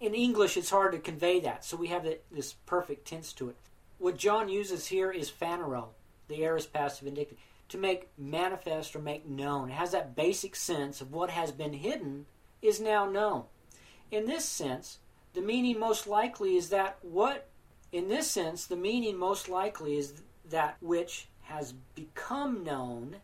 In 0.00 0.14
English, 0.14 0.56
it's 0.56 0.70
hard 0.70 0.92
to 0.92 0.98
convey 0.98 1.40
that, 1.40 1.64
so 1.64 1.76
we 1.76 1.88
have 1.88 2.06
this 2.30 2.54
perfect 2.64 3.06
tense 3.06 3.32
to 3.34 3.50
it. 3.50 3.56
What 3.98 4.16
John 4.16 4.48
uses 4.48 4.86
here 4.86 5.10
is 5.10 5.30
phanero, 5.30 5.88
the 6.28 6.42
aorist 6.42 6.72
passive 6.72 7.06
indicative, 7.06 7.38
to 7.70 7.78
make 7.78 8.10
manifest 8.18 8.94
or 8.94 8.98
make 8.98 9.26
known. 9.26 9.70
It 9.70 9.74
has 9.74 9.92
that 9.92 10.14
basic 10.14 10.54
sense 10.54 11.00
of 11.00 11.12
what 11.12 11.30
has 11.30 11.52
been 11.52 11.72
hidden 11.72 12.26
is 12.60 12.80
now 12.80 13.08
known. 13.08 13.44
In 14.10 14.26
this 14.26 14.44
sense, 14.44 14.98
the 15.32 15.40
meaning 15.40 15.78
most 15.78 16.06
likely 16.06 16.56
is 16.56 16.68
that 16.70 16.98
what, 17.02 17.48
in 17.92 18.08
this 18.08 18.30
sense, 18.30 18.66
the 18.66 18.76
meaning 18.76 19.16
most 19.16 19.48
likely 19.48 19.96
is 19.96 20.22
that 20.48 20.76
which 20.80 21.28
has 21.42 21.72
become 21.94 22.64
known 22.64 23.16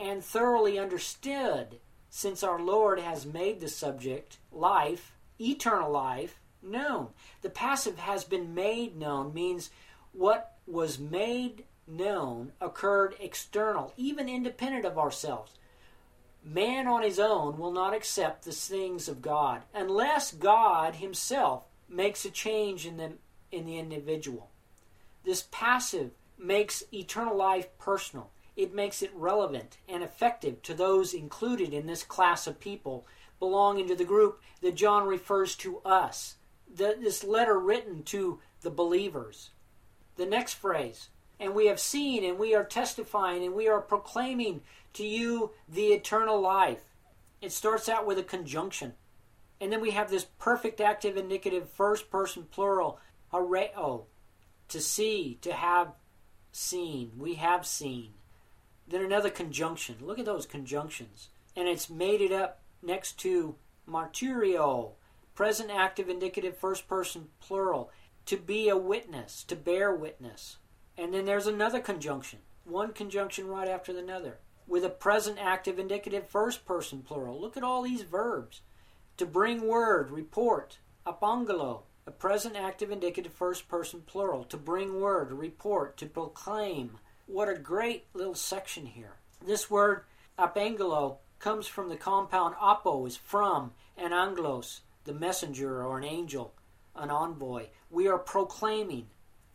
and 0.00 0.24
thoroughly 0.24 0.78
understood 0.78 1.78
since 2.08 2.42
our 2.42 2.60
Lord 2.60 2.98
has 2.98 3.26
made 3.26 3.60
the 3.60 3.68
subject, 3.68 4.38
life, 4.50 5.14
eternal 5.38 5.90
life, 5.90 6.40
known. 6.62 7.08
The 7.42 7.50
passive 7.50 7.98
has 7.98 8.24
been 8.24 8.54
made 8.54 8.96
known 8.96 9.34
means 9.34 9.70
what 10.12 10.56
was 10.66 10.98
made 10.98 11.64
known 11.96 12.52
occurred 12.60 13.14
external, 13.20 13.92
even 13.96 14.28
independent 14.28 14.84
of 14.84 14.98
ourselves. 14.98 15.52
Man 16.44 16.88
on 16.88 17.02
his 17.02 17.18
own 17.18 17.58
will 17.58 17.70
not 17.70 17.94
accept 17.94 18.44
the 18.44 18.52
things 18.52 19.08
of 19.08 19.22
God 19.22 19.62
unless 19.72 20.32
God 20.32 20.96
himself 20.96 21.64
makes 21.88 22.24
a 22.24 22.30
change 22.30 22.84
in 22.86 22.96
the, 22.96 23.12
in 23.52 23.66
the 23.66 23.78
individual. 23.78 24.50
This 25.24 25.46
passive 25.52 26.10
makes 26.36 26.82
eternal 26.92 27.36
life 27.36 27.68
personal. 27.78 28.30
It 28.56 28.74
makes 28.74 29.02
it 29.02 29.12
relevant 29.14 29.78
and 29.88 30.02
effective 30.02 30.62
to 30.62 30.74
those 30.74 31.14
included 31.14 31.72
in 31.72 31.86
this 31.86 32.02
class 32.02 32.46
of 32.46 32.60
people 32.60 33.06
belonging 33.38 33.88
to 33.88 33.94
the 33.94 34.04
group 34.04 34.40
that 34.60 34.74
John 34.74 35.06
refers 35.06 35.54
to 35.56 35.78
us. 35.84 36.36
The, 36.74 36.96
this 37.00 37.22
letter 37.24 37.58
written 37.58 38.02
to 38.04 38.40
the 38.62 38.70
believers. 38.70 39.50
The 40.16 40.26
next 40.26 40.54
phrase, 40.54 41.08
and 41.42 41.56
we 41.56 41.66
have 41.66 41.80
seen 41.80 42.24
and 42.24 42.38
we 42.38 42.54
are 42.54 42.64
testifying 42.64 43.44
and 43.44 43.54
we 43.54 43.68
are 43.68 43.80
proclaiming 43.80 44.60
to 44.92 45.04
you 45.04 45.50
the 45.68 45.88
eternal 45.88 46.40
life. 46.40 46.84
It 47.40 47.50
starts 47.50 47.88
out 47.88 48.06
with 48.06 48.16
a 48.18 48.22
conjunction. 48.22 48.94
And 49.60 49.72
then 49.72 49.80
we 49.80 49.90
have 49.90 50.08
this 50.08 50.26
perfect 50.38 50.80
active 50.80 51.16
indicative 51.16 51.68
first 51.68 52.10
person 52.10 52.44
plural, 52.44 53.00
areo, 53.32 54.04
to 54.68 54.80
see, 54.80 55.38
to 55.42 55.52
have 55.52 55.92
seen. 56.52 57.12
We 57.18 57.34
have 57.34 57.66
seen. 57.66 58.12
Then 58.86 59.04
another 59.04 59.30
conjunction. 59.30 59.96
Look 60.00 60.20
at 60.20 60.24
those 60.24 60.46
conjunctions. 60.46 61.28
And 61.56 61.66
it's 61.66 61.90
made 61.90 62.20
it 62.20 62.32
up 62.32 62.62
next 62.82 63.18
to 63.20 63.56
martyrio, 63.88 64.92
present 65.34 65.70
active 65.72 66.08
indicative 66.08 66.56
first 66.56 66.86
person 66.86 67.28
plural, 67.40 67.90
to 68.26 68.36
be 68.36 68.68
a 68.68 68.76
witness, 68.76 69.42
to 69.44 69.56
bear 69.56 69.92
witness. 69.92 70.58
And 70.96 71.12
then 71.14 71.24
there's 71.24 71.46
another 71.46 71.80
conjunction, 71.80 72.40
one 72.64 72.92
conjunction 72.92 73.48
right 73.48 73.68
after 73.68 73.96
another, 73.96 74.38
with 74.66 74.84
a 74.84 74.90
present 74.90 75.38
active 75.40 75.78
indicative 75.78 76.28
first 76.28 76.64
person 76.64 77.02
plural. 77.02 77.40
Look 77.40 77.56
at 77.56 77.64
all 77.64 77.82
these 77.82 78.02
verbs. 78.02 78.60
To 79.16 79.26
bring 79.26 79.66
word, 79.66 80.10
report, 80.10 80.78
apangelo, 81.06 81.82
a 82.06 82.10
present 82.10 82.56
active 82.56 82.90
indicative 82.90 83.32
first 83.32 83.68
person 83.68 84.02
plural. 84.06 84.44
To 84.44 84.56
bring 84.56 85.00
word, 85.00 85.32
report, 85.32 85.96
to 85.98 86.06
proclaim. 86.06 86.98
What 87.26 87.48
a 87.48 87.56
great 87.56 88.06
little 88.14 88.34
section 88.34 88.86
here. 88.86 89.16
This 89.44 89.70
word, 89.70 90.04
apangelo, 90.38 91.18
comes 91.38 91.66
from 91.66 91.88
the 91.88 91.96
compound 91.96 92.54
apo, 92.60 93.04
is 93.06 93.16
from, 93.16 93.72
and 93.96 94.12
angelos, 94.12 94.80
the 95.04 95.12
messenger 95.12 95.84
or 95.84 95.98
an 95.98 96.04
angel, 96.04 96.54
an 96.94 97.10
envoy. 97.10 97.66
We 97.90 98.08
are 98.08 98.18
proclaiming. 98.18 99.06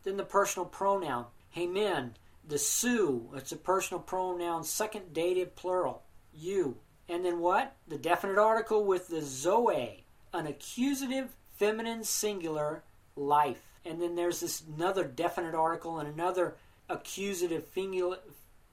Then 0.04 0.16
the 0.16 0.24
personal 0.24 0.66
pronoun, 0.66 1.26
hemen, 1.50 2.14
the 2.46 2.58
su, 2.58 3.28
it's 3.34 3.52
a 3.52 3.56
personal 3.56 4.00
pronoun, 4.00 4.64
second 4.64 5.12
dative 5.12 5.54
plural, 5.54 6.02
you. 6.32 6.78
And 7.08 7.24
then 7.24 7.40
what? 7.40 7.76
The 7.86 7.98
definite 7.98 8.38
article 8.38 8.84
with 8.84 9.08
the 9.08 9.22
zoe, 9.22 10.04
an 10.32 10.46
accusative 10.46 11.34
feminine 11.56 12.04
singular, 12.04 12.84
life. 13.16 13.62
And 13.84 14.00
then 14.00 14.14
there's 14.14 14.40
this 14.40 14.62
another 14.76 15.04
definite 15.04 15.54
article 15.54 15.98
and 15.98 16.08
another 16.08 16.56
accusative 16.88 17.64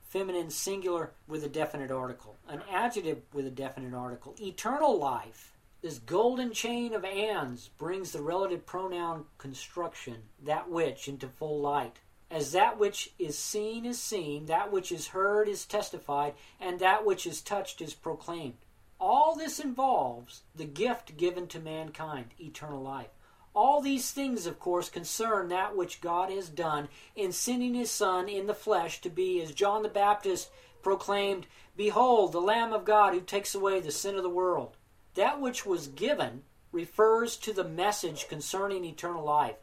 feminine 0.08 0.50
singular 0.50 1.12
with 1.26 1.44
a 1.44 1.48
definite 1.48 1.90
article, 1.90 2.36
an 2.48 2.62
adjective 2.70 3.22
with 3.32 3.46
a 3.46 3.50
definite 3.50 3.94
article. 3.94 4.34
Eternal 4.40 4.98
life. 4.98 5.52
This 5.86 6.00
golden 6.00 6.52
chain 6.52 6.94
of 6.94 7.04
ands 7.04 7.68
brings 7.68 8.10
the 8.10 8.20
relative 8.20 8.66
pronoun 8.66 9.26
construction, 9.38 10.24
that 10.42 10.68
which, 10.68 11.06
into 11.06 11.28
full 11.28 11.60
light. 11.60 12.00
As 12.28 12.50
that 12.50 12.76
which 12.76 13.14
is 13.20 13.38
seen 13.38 13.86
is 13.86 14.02
seen, 14.02 14.46
that 14.46 14.72
which 14.72 14.90
is 14.90 15.06
heard 15.06 15.48
is 15.48 15.64
testified, 15.64 16.34
and 16.58 16.80
that 16.80 17.06
which 17.06 17.24
is 17.24 17.40
touched 17.40 17.80
is 17.80 17.94
proclaimed. 17.94 18.56
All 18.98 19.36
this 19.36 19.60
involves 19.60 20.42
the 20.56 20.64
gift 20.64 21.16
given 21.16 21.46
to 21.46 21.60
mankind, 21.60 22.34
eternal 22.40 22.82
life. 22.82 23.14
All 23.54 23.80
these 23.80 24.10
things, 24.10 24.44
of 24.44 24.58
course, 24.58 24.90
concern 24.90 25.46
that 25.50 25.76
which 25.76 26.00
God 26.00 26.32
has 26.32 26.48
done 26.48 26.88
in 27.14 27.30
sending 27.30 27.74
his 27.74 27.92
Son 27.92 28.28
in 28.28 28.48
the 28.48 28.54
flesh 28.54 29.00
to 29.02 29.08
be, 29.08 29.40
as 29.40 29.52
John 29.52 29.84
the 29.84 29.88
Baptist 29.88 30.50
proclaimed, 30.82 31.46
Behold, 31.76 32.32
the 32.32 32.40
Lamb 32.40 32.72
of 32.72 32.84
God 32.84 33.14
who 33.14 33.20
takes 33.20 33.54
away 33.54 33.78
the 33.78 33.92
sin 33.92 34.16
of 34.16 34.24
the 34.24 34.28
world. 34.28 34.75
That 35.16 35.40
which 35.40 35.64
was 35.64 35.88
given 35.88 36.42
refers 36.72 37.38
to 37.38 37.54
the 37.54 37.64
message 37.64 38.28
concerning 38.28 38.84
eternal 38.84 39.24
life. 39.24 39.56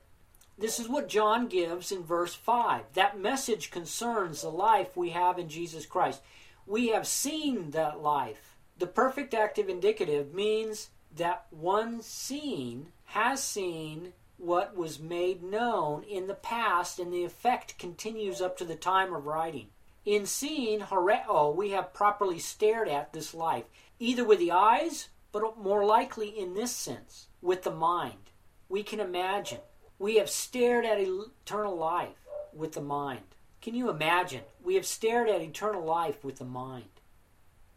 This 0.58 0.80
is 0.80 0.90
what 0.90 1.08
John 1.08 1.48
gives 1.48 1.92
in 1.92 2.04
verse 2.04 2.34
5. 2.34 2.86
That 2.94 3.20
message 3.20 3.70
concerns 3.70 4.42
the 4.42 4.50
life 4.50 4.98
we 4.98 5.12
have 5.12 5.38
in 5.38 5.50
Jesus 5.50 5.86
Christ. 5.86 6.22
We 6.66 6.88
have 6.88 7.06
seen 7.06 7.70
that 7.72 8.02
life. 8.02 8.56
The 8.80 8.88
perfect 8.88 9.36
active 9.36 9.70
indicative 9.70 10.34
means 10.34 10.90
that 11.16 11.46
one 11.52 12.02
seen 12.02 12.92
has 13.06 13.44
seen 13.44 14.14
what 14.38 14.76
was 14.76 15.00
made 15.00 15.44
known 15.44 16.02
in 16.04 16.26
the 16.26 16.34
past, 16.34 16.98
and 16.98 17.14
the 17.14 17.26
effect 17.26 17.78
continues 17.78 18.42
up 18.42 18.58
to 18.58 18.66
the 18.66 18.76
time 18.76 19.14
of 19.14 19.28
writing. 19.28 19.68
In 20.04 20.26
seeing 20.26 20.80
horeo, 20.80 21.56
we 21.56 21.70
have 21.70 21.94
properly 21.94 22.40
stared 22.40 22.90
at 22.90 23.14
this 23.14 23.36
life, 23.36 23.66
either 24.00 24.24
with 24.24 24.40
the 24.40 24.52
eyes 24.52 25.10
but 25.34 25.58
more 25.58 25.84
likely 25.84 26.30
in 26.30 26.54
this 26.54 26.72
sense, 26.72 27.28
with 27.42 27.64
the 27.64 27.72
mind. 27.72 28.30
We 28.70 28.84
can 28.84 29.02
imagine. 29.02 29.60
We 30.00 30.16
have 30.16 30.30
stared 30.30 30.86
at 30.86 31.00
eternal 31.00 31.76
life 31.76 32.16
with 32.54 32.72
the 32.72 32.82
mind. 32.82 33.36
Can 33.62 33.76
you 33.76 33.90
imagine? 33.90 34.44
We 34.64 34.76
have 34.76 34.86
stared 34.86 35.28
at 35.28 35.42
eternal 35.42 35.84
life 35.84 36.24
with 36.24 36.38
the 36.38 36.46
mind. 36.46 36.86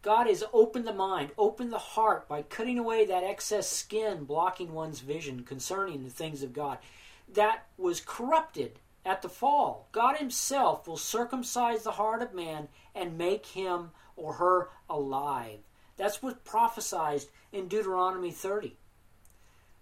God 0.01 0.27
has 0.27 0.43
opened 0.53 0.87
the 0.87 0.93
mind, 0.93 1.31
opened 1.37 1.73
the 1.73 1.77
heart 1.77 2.29
by 2.29 2.43
cutting 2.43 2.77
away 2.77 3.05
that 3.05 3.23
excess 3.23 3.69
skin 3.69 4.23
blocking 4.23 4.71
one's 4.71 5.01
vision 5.01 5.43
concerning 5.43 6.03
the 6.03 6.09
things 6.09 6.43
of 6.43 6.53
God 6.53 6.77
that 7.33 7.65
was 7.77 7.99
corrupted 7.99 8.79
at 9.05 9.21
the 9.21 9.29
fall. 9.29 9.89
God 9.91 10.17
Himself 10.17 10.87
will 10.87 10.97
circumcise 10.97 11.83
the 11.83 11.91
heart 11.91 12.21
of 12.21 12.33
man 12.33 12.67
and 12.93 13.17
make 13.17 13.47
him 13.47 13.91
or 14.15 14.33
her 14.33 14.69
alive. 14.89 15.59
That's 15.97 16.21
what 16.21 16.45
prophesied 16.45 17.23
in 17.51 17.67
Deuteronomy 17.67 18.31
30. 18.31 18.77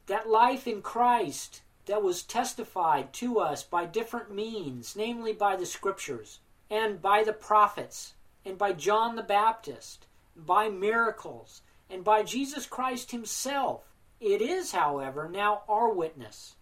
That 0.07 0.29
life 0.29 0.67
in 0.67 0.81
Christ 0.81 1.61
that 1.85 2.03
was 2.03 2.23
testified 2.23 3.13
to 3.13 3.39
us 3.39 3.63
by 3.63 3.85
different 3.85 4.33
means, 4.33 4.95
namely 4.95 5.33
by 5.33 5.55
the 5.55 5.65
scriptures 5.65 6.39
and 6.69 7.01
by 7.01 7.23
the 7.23 7.33
prophets 7.33 8.13
and 8.43 8.57
by 8.57 8.73
John 8.73 9.15
the 9.15 9.23
Baptist, 9.23 10.07
by 10.35 10.69
miracles, 10.69 11.61
and 11.89 12.03
by 12.03 12.23
Jesus 12.23 12.65
Christ 12.65 13.11
himself. 13.11 13.93
It 14.19 14.41
is, 14.41 14.71
however, 14.71 15.29
now 15.29 15.63
our 15.67 15.91
witness. 15.91 16.55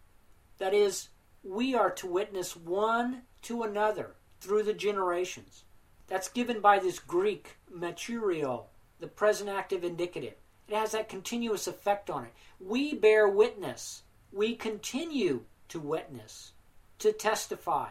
That 0.57 0.73
is, 0.73 1.09
we 1.43 1.75
are 1.75 1.91
to 1.91 2.07
witness 2.07 2.55
one 2.55 3.23
to 3.43 3.63
another 3.63 4.15
through 4.39 4.63
the 4.63 4.73
generations. 4.73 5.63
That's 6.07 6.29
given 6.29 6.59
by 6.59 6.79
this 6.79 6.99
Greek 6.99 7.57
martyrio, 7.73 8.65
the 8.99 9.07
present 9.07 9.49
active 9.49 9.83
indicative. 9.83 10.35
It 10.67 10.75
has 10.75 10.91
that 10.91 11.09
continuous 11.09 11.67
effect 11.67 12.09
on 12.09 12.25
it. 12.25 12.33
We 12.59 12.93
bear 12.93 13.27
witness. 13.27 14.03
We 14.31 14.55
continue 14.55 15.43
to 15.69 15.79
witness, 15.79 16.53
to 16.99 17.11
testify. 17.11 17.89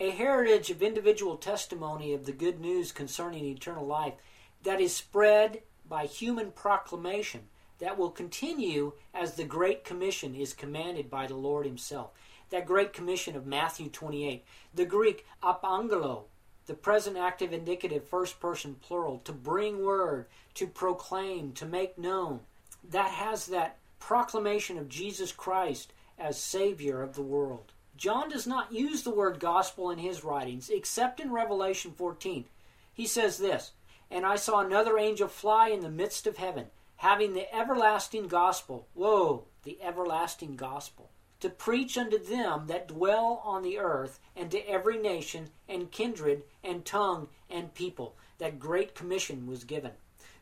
A 0.00 0.10
heritage 0.10 0.70
of 0.70 0.82
individual 0.82 1.36
testimony 1.36 2.12
of 2.12 2.26
the 2.26 2.32
good 2.32 2.60
news 2.60 2.92
concerning 2.92 3.44
eternal 3.44 3.86
life 3.86 4.14
that 4.62 4.80
is 4.80 4.94
spread 4.94 5.62
by 5.88 6.06
human 6.06 6.50
proclamation 6.50 7.48
that 7.78 7.98
will 7.98 8.10
continue 8.10 8.92
as 9.12 9.34
the 9.34 9.44
Great 9.44 9.84
Commission 9.84 10.34
is 10.34 10.54
commanded 10.54 11.10
by 11.10 11.26
the 11.26 11.34
Lord 11.34 11.66
Himself. 11.66 12.10
That 12.50 12.66
Great 12.66 12.92
Commission 12.92 13.36
of 13.36 13.46
Matthew 13.46 13.88
28. 13.88 14.44
The 14.74 14.84
Greek 14.84 15.26
apangelo, 15.42 16.24
the 16.66 16.74
present 16.74 17.16
active 17.16 17.52
indicative 17.52 18.04
first 18.04 18.40
person 18.40 18.76
plural, 18.80 19.18
to 19.24 19.32
bring 19.32 19.84
word, 19.84 20.26
to 20.54 20.66
proclaim, 20.66 21.52
to 21.52 21.66
make 21.66 21.98
known. 21.98 22.40
That 22.88 23.10
has 23.10 23.46
that 23.46 23.78
proclamation 23.98 24.78
of 24.78 24.88
Jesus 24.88 25.32
Christ 25.32 25.92
as 26.18 26.38
Savior 26.40 27.02
of 27.02 27.14
the 27.14 27.22
world. 27.22 27.72
John 27.96 28.28
does 28.28 28.46
not 28.46 28.72
use 28.72 29.02
the 29.02 29.14
word 29.14 29.38
gospel 29.38 29.90
in 29.90 29.98
his 29.98 30.24
writings, 30.24 30.68
except 30.68 31.20
in 31.20 31.32
Revelation 31.32 31.92
14. 31.92 32.44
He 32.92 33.06
says 33.06 33.38
this 33.38 33.72
And 34.10 34.26
I 34.26 34.36
saw 34.36 34.60
another 34.60 34.98
angel 34.98 35.28
fly 35.28 35.68
in 35.68 35.80
the 35.80 35.90
midst 35.90 36.26
of 36.26 36.36
heaven, 36.36 36.66
having 36.96 37.34
the 37.34 37.52
everlasting 37.54 38.28
gospel. 38.28 38.88
Whoa, 38.94 39.44
the 39.62 39.78
everlasting 39.82 40.56
gospel. 40.56 41.10
To 41.40 41.50
preach 41.50 41.98
unto 41.98 42.18
them 42.18 42.68
that 42.68 42.88
dwell 42.88 43.42
on 43.44 43.62
the 43.62 43.78
earth, 43.78 44.18
and 44.34 44.50
to 44.50 44.68
every 44.68 44.98
nation, 44.98 45.50
and 45.68 45.90
kindred, 45.90 46.42
and 46.62 46.84
tongue, 46.84 47.28
and 47.50 47.74
people. 47.74 48.16
That 48.38 48.58
great 48.58 48.94
commission 48.94 49.46
was 49.46 49.64
given. 49.64 49.92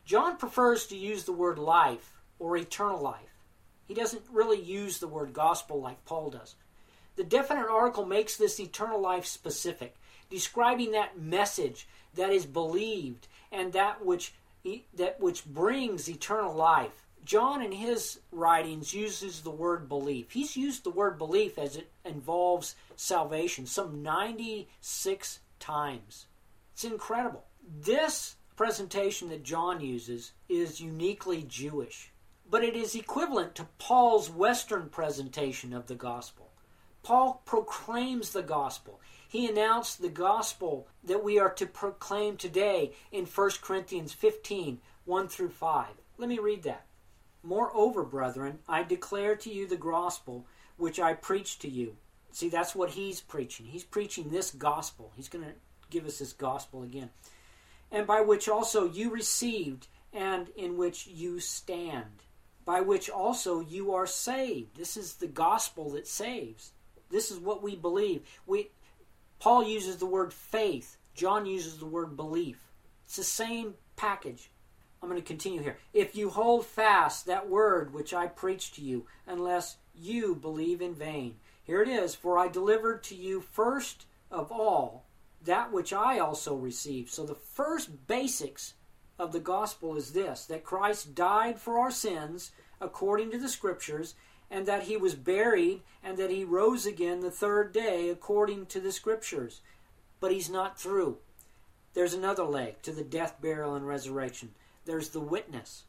John 0.04 0.36
prefers 0.36 0.86
to 0.86 0.96
use 0.96 1.24
the 1.24 1.32
word 1.32 1.58
life 1.58 2.12
or 2.38 2.56
eternal 2.56 3.00
life. 3.00 3.34
He 3.86 3.94
doesn't 3.94 4.22
really 4.30 4.60
use 4.60 4.98
the 4.98 5.08
word 5.08 5.32
gospel 5.32 5.80
like 5.80 6.04
Paul 6.04 6.30
does. 6.30 6.54
The 7.16 7.24
definite 7.24 7.68
article 7.68 8.06
makes 8.06 8.36
this 8.36 8.58
eternal 8.58 9.00
life 9.00 9.26
specific, 9.26 9.96
describing 10.30 10.92
that 10.92 11.18
message 11.18 11.86
that 12.14 12.30
is 12.30 12.46
believed 12.46 13.28
and 13.50 13.72
that 13.72 14.04
which 14.04 14.32
that 14.94 15.20
which 15.20 15.44
brings 15.44 16.08
eternal 16.08 16.54
life. 16.54 17.04
John 17.24 17.62
in 17.62 17.72
his 17.72 18.18
writings 18.32 18.92
uses 18.92 19.42
the 19.42 19.50
word 19.50 19.88
belief. 19.88 20.32
He's 20.32 20.56
used 20.56 20.82
the 20.82 20.90
word 20.90 21.18
belief 21.18 21.56
as 21.56 21.76
it 21.76 21.90
involves 22.04 22.74
salvation 22.96 23.66
some 23.66 24.02
96 24.02 25.40
times. 25.60 26.26
It's 26.72 26.84
incredible. 26.84 27.44
This 27.80 28.36
presentation 28.56 29.28
that 29.28 29.44
John 29.44 29.80
uses 29.80 30.32
is 30.48 30.80
uniquely 30.80 31.44
Jewish, 31.44 32.12
but 32.50 32.64
it 32.64 32.74
is 32.74 32.94
equivalent 32.94 33.54
to 33.54 33.68
Paul's 33.78 34.28
Western 34.28 34.88
presentation 34.88 35.72
of 35.72 35.86
the 35.86 35.94
gospel. 35.94 36.50
Paul 37.02 37.42
proclaims 37.44 38.30
the 38.30 38.42
gospel. 38.42 39.00
He 39.28 39.48
announced 39.48 40.00
the 40.00 40.08
gospel 40.08 40.88
that 41.04 41.24
we 41.24 41.38
are 41.38 41.52
to 41.54 41.66
proclaim 41.66 42.36
today 42.36 42.92
in 43.10 43.26
1 43.26 43.50
Corinthians 43.62 44.12
15 44.12 44.80
1 45.04 45.28
through 45.28 45.50
5. 45.50 45.86
Let 46.18 46.28
me 46.28 46.38
read 46.38 46.62
that. 46.62 46.86
Moreover, 47.42 48.04
brethren, 48.04 48.60
I 48.68 48.82
declare 48.82 49.36
to 49.36 49.50
you 49.50 49.66
the 49.66 49.76
gospel 49.76 50.46
which 50.76 51.00
I 51.00 51.14
preached 51.14 51.60
to 51.62 51.68
you. 51.68 51.96
See, 52.30 52.48
that's 52.48 52.74
what 52.74 52.90
he's 52.90 53.20
preaching. 53.20 53.66
He's 53.66 53.84
preaching 53.84 54.30
this 54.30 54.50
gospel. 54.50 55.12
He's 55.16 55.28
going 55.28 55.44
to 55.44 55.52
give 55.90 56.06
us 56.06 56.18
this 56.18 56.32
gospel 56.32 56.82
again. 56.82 57.10
And 57.90 58.06
by 58.06 58.22
which 58.22 58.48
also 58.48 58.88
you 58.88 59.10
received, 59.10 59.88
and 60.12 60.48
in 60.56 60.76
which 60.76 61.06
you 61.06 61.40
stand, 61.40 62.24
by 62.64 62.80
which 62.80 63.10
also 63.10 63.60
you 63.60 63.92
are 63.92 64.06
saved. 64.06 64.76
This 64.76 64.96
is 64.96 65.14
the 65.14 65.26
gospel 65.26 65.90
that 65.90 66.06
saves. 66.06 66.72
This 67.10 67.30
is 67.30 67.38
what 67.38 67.62
we 67.62 67.76
believe. 67.76 68.22
We 68.46 68.70
Paul 69.38 69.64
uses 69.64 69.96
the 69.96 70.06
word 70.06 70.32
faith. 70.32 70.96
John 71.14 71.46
uses 71.46 71.78
the 71.78 71.86
word 71.86 72.16
belief. 72.16 72.72
It's 73.04 73.16
the 73.16 73.24
same 73.24 73.74
package. 73.96 74.50
I'm 75.02 75.08
going 75.08 75.20
to 75.20 75.26
continue 75.26 75.62
here. 75.62 75.78
If 75.92 76.14
you 76.14 76.30
hold 76.30 76.64
fast 76.64 77.26
that 77.26 77.48
word 77.48 77.92
which 77.92 78.14
I 78.14 78.28
preached 78.28 78.76
to 78.76 78.82
you, 78.82 79.06
unless 79.26 79.76
you 79.94 80.34
believe 80.34 80.80
in 80.80 80.94
vain. 80.94 81.36
Here 81.64 81.82
it 81.82 81.88
is 81.88 82.14
For 82.14 82.38
I 82.38 82.48
delivered 82.48 83.02
to 83.04 83.14
you 83.14 83.40
first 83.40 84.06
of 84.30 84.52
all 84.52 85.04
that 85.44 85.72
which 85.72 85.92
I 85.92 86.18
also 86.18 86.54
received. 86.54 87.10
So 87.10 87.26
the 87.26 87.34
first 87.34 88.06
basics 88.06 88.74
of 89.18 89.32
the 89.32 89.40
gospel 89.40 89.96
is 89.96 90.12
this 90.12 90.46
that 90.46 90.64
Christ 90.64 91.14
died 91.14 91.58
for 91.58 91.78
our 91.78 91.90
sins 91.90 92.52
according 92.80 93.32
to 93.32 93.38
the 93.38 93.48
scriptures 93.48 94.14
and 94.52 94.66
that 94.66 94.82
he 94.82 94.98
was 94.98 95.14
buried, 95.14 95.80
and 96.04 96.18
that 96.18 96.30
he 96.30 96.44
rose 96.44 96.84
again 96.84 97.20
the 97.20 97.30
third 97.30 97.72
day 97.72 98.10
according 98.10 98.66
to 98.66 98.80
the 98.80 98.92
Scriptures. 98.92 99.62
But 100.20 100.30
he's 100.30 100.50
not 100.50 100.78
through. 100.78 101.16
There's 101.94 102.12
another 102.12 102.44
leg 102.44 102.82
to 102.82 102.92
the 102.92 103.02
death, 103.02 103.40
burial, 103.40 103.74
and 103.74 103.88
resurrection. 103.88 104.50
There's 104.84 105.10
the 105.10 105.20
witness. 105.20 105.84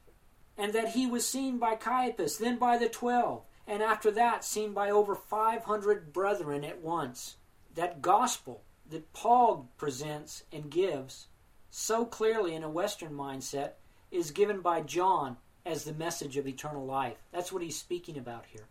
And 0.58 0.74
that 0.74 0.90
he 0.90 1.08
was 1.08 1.28
seen 1.28 1.58
by 1.58 1.76
Cephas, 1.76 2.38
then 2.38 2.58
by 2.58 2.78
the 2.78 2.90
twelve, 2.90 3.44
and 3.68 3.82
after 3.82 4.12
that 4.12 4.44
seen 4.44 4.74
by 4.74 4.90
over 4.90 5.16
500 5.16 6.14
brethren 6.14 6.64
at 6.64 6.82
once. 6.82 7.38
That 7.74 8.02
gospel 8.02 8.62
that 8.90 9.14
Paul 9.14 9.70
presents 9.78 10.44
and 10.52 10.70
gives 10.70 11.28
so 11.72 12.06
clearly 12.06 12.54
in 12.54 12.64
a 12.64 12.70
Western 12.70 13.14
mindset 13.14 13.72
is 14.12 14.30
given 14.30 14.62
by 14.62 14.82
John 14.82 15.38
as 15.66 15.84
the 15.84 15.94
message 15.94 16.38
of 16.38 16.48
eternal 16.48 16.86
life. 16.86 17.18
That's 17.32 17.52
what 17.52 17.64
he's 17.64 17.78
speaking 17.78 18.18
about 18.18 18.46
here. 18.46 18.68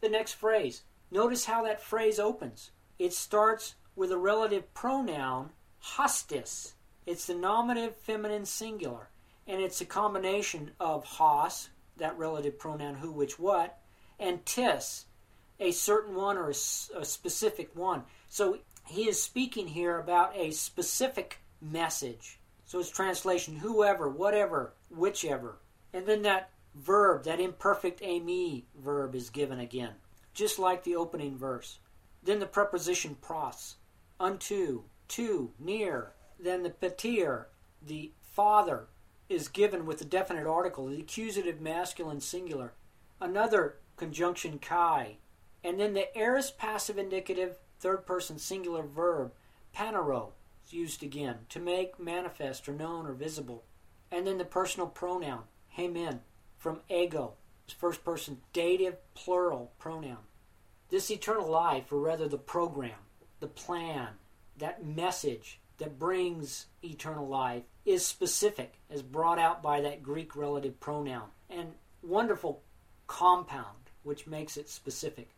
The 0.00 0.08
next 0.08 0.34
phrase. 0.34 0.82
Notice 1.10 1.46
how 1.46 1.64
that 1.64 1.82
phrase 1.82 2.18
opens. 2.18 2.70
It 2.98 3.12
starts 3.12 3.74
with 3.96 4.12
a 4.12 4.18
relative 4.18 4.72
pronoun, 4.74 5.50
hostis. 5.82 6.74
It's 7.06 7.26
the 7.26 7.34
nominative 7.34 7.96
feminine 7.96 8.46
singular, 8.46 9.08
and 9.46 9.60
it's 9.60 9.80
a 9.80 9.86
combination 9.86 10.70
of 10.80 11.04
hos, 11.04 11.68
that 11.96 12.18
relative 12.18 12.58
pronoun 12.58 12.94
who, 12.94 13.12
which, 13.12 13.38
what, 13.38 13.78
and 14.18 14.44
tis, 14.44 15.04
a 15.60 15.70
certain 15.70 16.14
one 16.14 16.36
or 16.36 16.48
a, 16.48 16.98
a 16.98 17.04
specific 17.04 17.70
one. 17.74 18.02
So 18.28 18.58
he 18.86 19.08
is 19.08 19.22
speaking 19.22 19.68
here 19.68 19.98
about 19.98 20.36
a 20.36 20.50
specific 20.50 21.38
message. 21.60 22.38
So 22.66 22.80
it's 22.80 22.90
translation 22.90 23.56
whoever, 23.56 24.08
whatever, 24.08 24.74
whichever. 24.90 25.58
And 25.92 26.06
then 26.06 26.22
that 26.22 26.50
verb, 26.74 27.24
that 27.24 27.40
imperfect 27.40 28.00
eimi 28.00 28.64
verb, 28.82 29.14
is 29.14 29.30
given 29.30 29.60
again, 29.60 29.92
just 30.32 30.58
like 30.58 30.82
the 30.82 30.96
opening 30.96 31.36
verse. 31.36 31.78
Then 32.22 32.40
the 32.40 32.46
preposition 32.46 33.16
pros, 33.20 33.76
unto, 34.18 34.84
to, 35.08 35.50
near. 35.58 36.12
Then 36.40 36.62
the 36.62 36.70
pater, 36.70 37.48
the 37.86 38.12
father, 38.22 38.86
is 39.28 39.48
given 39.48 39.86
with 39.86 39.98
the 39.98 40.04
definite 40.04 40.46
article, 40.46 40.86
the 40.86 41.00
accusative 41.00 41.60
masculine 41.60 42.20
singular. 42.20 42.72
Another 43.20 43.76
conjunction 43.96 44.58
kai. 44.58 45.16
And 45.62 45.80
then 45.80 45.94
the 45.94 46.16
aorist 46.16 46.58
passive 46.58 46.98
indicative 46.98 47.58
third 47.80 48.06
person 48.06 48.38
singular 48.38 48.82
verb, 48.82 49.32
phanero, 49.76 50.32
is 50.64 50.72
used 50.72 51.02
again, 51.02 51.38
to 51.48 51.60
make 51.60 51.98
manifest 51.98 52.68
or 52.68 52.72
known 52.72 53.06
or 53.06 53.12
visible. 53.12 53.64
And 54.10 54.26
then 54.26 54.38
the 54.38 54.44
personal 54.44 54.88
pronoun, 54.88 55.44
Amen. 55.78 56.20
From 56.56 56.80
ego, 56.88 57.34
first 57.78 58.04
person 58.04 58.38
dative 58.52 58.96
plural 59.14 59.72
pronoun. 59.78 60.18
This 60.90 61.10
eternal 61.10 61.50
life, 61.50 61.90
or 61.92 61.98
rather 61.98 62.28
the 62.28 62.38
program, 62.38 62.98
the 63.40 63.48
plan, 63.48 64.08
that 64.58 64.84
message 64.84 65.60
that 65.78 65.98
brings 65.98 66.66
eternal 66.82 67.26
life, 67.26 67.64
is 67.84 68.06
specific, 68.06 68.80
as 68.90 69.02
brought 69.02 69.38
out 69.38 69.62
by 69.62 69.80
that 69.80 70.02
Greek 70.02 70.36
relative 70.36 70.78
pronoun, 70.80 71.28
and 71.50 71.72
wonderful 72.02 72.62
compound, 73.06 73.90
which 74.02 74.26
makes 74.26 74.56
it 74.56 74.68
specific. 74.68 75.30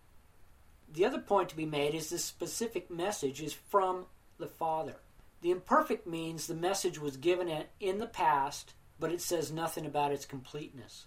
The 0.92 1.04
other 1.04 1.18
point 1.18 1.48
to 1.48 1.56
be 1.56 1.66
made 1.66 1.94
is 1.94 2.10
this 2.10 2.24
specific 2.24 2.90
message 2.90 3.42
is 3.42 3.52
from 3.52 4.06
the 4.38 4.46
Father. 4.46 4.96
The 5.42 5.50
imperfect 5.50 6.06
means 6.06 6.46
the 6.46 6.54
message 6.54 6.98
was 6.98 7.16
given 7.16 7.64
in 7.80 7.98
the 7.98 8.06
past 8.06 8.74
but 8.98 9.12
it 9.12 9.20
says 9.20 9.52
nothing 9.52 9.84
about 9.86 10.12
its 10.12 10.24
completeness. 10.24 11.06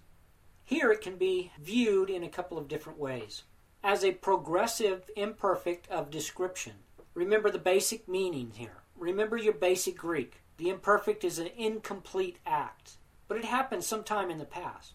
Here 0.63 0.91
it 0.91 1.01
can 1.01 1.17
be 1.17 1.51
viewed 1.59 2.09
in 2.09 2.23
a 2.23 2.29
couple 2.29 2.57
of 2.57 2.67
different 2.67 2.99
ways. 2.99 3.43
As 3.83 4.03
a 4.03 4.11
progressive 4.11 5.09
imperfect 5.15 5.89
of 5.89 6.11
description. 6.11 6.73
Remember 7.13 7.49
the 7.49 7.57
basic 7.57 8.07
meaning 8.07 8.51
here. 8.55 8.83
Remember 8.99 9.37
your 9.37 9.53
basic 9.53 9.97
Greek. 9.97 10.41
The 10.57 10.69
imperfect 10.69 11.23
is 11.23 11.39
an 11.39 11.49
incomplete 11.57 12.37
act, 12.45 12.97
but 13.27 13.37
it 13.37 13.45
happened 13.45 13.83
sometime 13.83 14.29
in 14.29 14.37
the 14.37 14.45
past. 14.45 14.93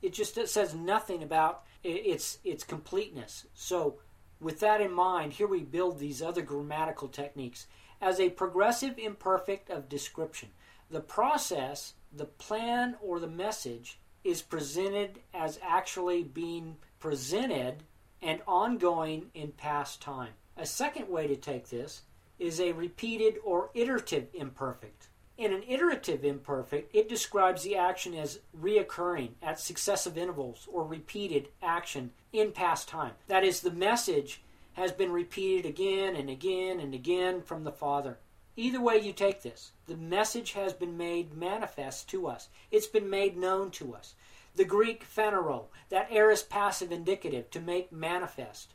It 0.00 0.12
just 0.12 0.38
it 0.38 0.48
says 0.48 0.74
nothing 0.74 1.22
about 1.22 1.64
its 1.82 2.38
its 2.44 2.62
completeness. 2.62 3.46
So, 3.52 3.98
with 4.40 4.60
that 4.60 4.80
in 4.80 4.92
mind, 4.92 5.32
here 5.32 5.48
we 5.48 5.62
build 5.62 5.98
these 5.98 6.22
other 6.22 6.42
grammatical 6.42 7.08
techniques 7.08 7.66
as 8.00 8.20
a 8.20 8.30
progressive 8.30 8.98
imperfect 8.98 9.70
of 9.70 9.88
description. 9.88 10.50
The 10.88 11.00
process 11.00 11.94
the 12.12 12.26
plan 12.26 12.96
or 13.00 13.18
the 13.18 13.26
message 13.26 13.98
is 14.22 14.42
presented 14.42 15.18
as 15.32 15.58
actually 15.62 16.22
being 16.22 16.76
presented 17.00 17.82
and 18.20 18.40
ongoing 18.46 19.30
in 19.34 19.50
past 19.52 20.00
time. 20.00 20.32
A 20.56 20.66
second 20.66 21.08
way 21.08 21.26
to 21.26 21.36
take 21.36 21.70
this 21.70 22.02
is 22.38 22.60
a 22.60 22.72
repeated 22.72 23.36
or 23.44 23.70
iterative 23.74 24.28
imperfect. 24.34 25.08
In 25.38 25.52
an 25.52 25.62
iterative 25.66 26.24
imperfect, 26.24 26.94
it 26.94 27.08
describes 27.08 27.62
the 27.62 27.76
action 27.76 28.14
as 28.14 28.40
reoccurring 28.58 29.30
at 29.42 29.58
successive 29.58 30.18
intervals 30.18 30.68
or 30.70 30.84
repeated 30.84 31.48
action 31.62 32.12
in 32.32 32.52
past 32.52 32.86
time. 32.86 33.12
That 33.28 33.44
is, 33.44 33.60
the 33.60 33.70
message 33.70 34.42
has 34.74 34.92
been 34.92 35.10
repeated 35.10 35.68
again 35.68 36.14
and 36.16 36.30
again 36.30 36.80
and 36.80 36.94
again 36.94 37.42
from 37.42 37.64
the 37.64 37.72
Father. 37.72 38.18
Either 38.56 38.80
way 38.80 38.98
you 38.98 39.12
take 39.12 39.42
this, 39.42 39.72
the 39.86 39.96
message 39.96 40.52
has 40.52 40.74
been 40.74 40.96
made 40.96 41.34
manifest 41.34 42.08
to 42.10 42.26
us. 42.26 42.48
It's 42.70 42.86
been 42.86 43.08
made 43.08 43.36
known 43.36 43.70
to 43.72 43.94
us. 43.94 44.14
The 44.54 44.64
Greek 44.66 45.04
phanero, 45.08 45.64
that 45.88 46.12
aorist 46.12 46.50
passive 46.50 46.92
indicative, 46.92 47.50
to 47.50 47.60
make 47.60 47.90
manifest. 47.90 48.74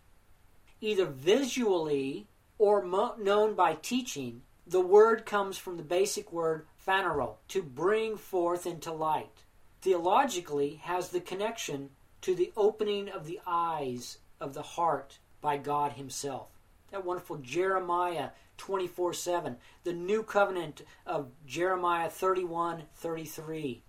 either 0.82 1.06
visually 1.06 2.28
or 2.60 2.82
mo- 2.82 3.16
known 3.18 3.54
by 3.54 3.76
teaching, 3.76 4.42
the 4.66 4.82
word 4.82 5.26
comes 5.26 5.58
from 5.58 5.78
the 5.78 5.84
basic 5.84 6.32
word 6.32 6.66
phanero, 6.86 7.36
to 7.48 7.62
bring 7.62 8.18
forth 8.18 8.66
into 8.66 8.92
light. 8.92 9.44
Theologically, 9.82 10.76
has 10.84 11.10
the 11.10 11.22
connection 11.22 11.90
to 12.22 12.34
the 12.34 12.52
opening 12.58 13.10
of 13.10 13.26
the 13.26 13.40
eyes 13.46 14.18
of 14.40 14.54
the 14.54 14.62
heart 14.62 15.20
by 15.42 15.58
God 15.58 15.94
Himself. 15.94 16.50
That 16.92 17.06
wonderful 17.06 17.38
Jeremiah 17.38 18.30
24 18.58 19.14
7, 19.14 19.58
the 19.84 19.94
new 19.94 20.24
covenant 20.24 20.82
of 21.06 21.30
Jeremiah 21.46 22.10
31 22.10 22.84
33. 22.96 23.84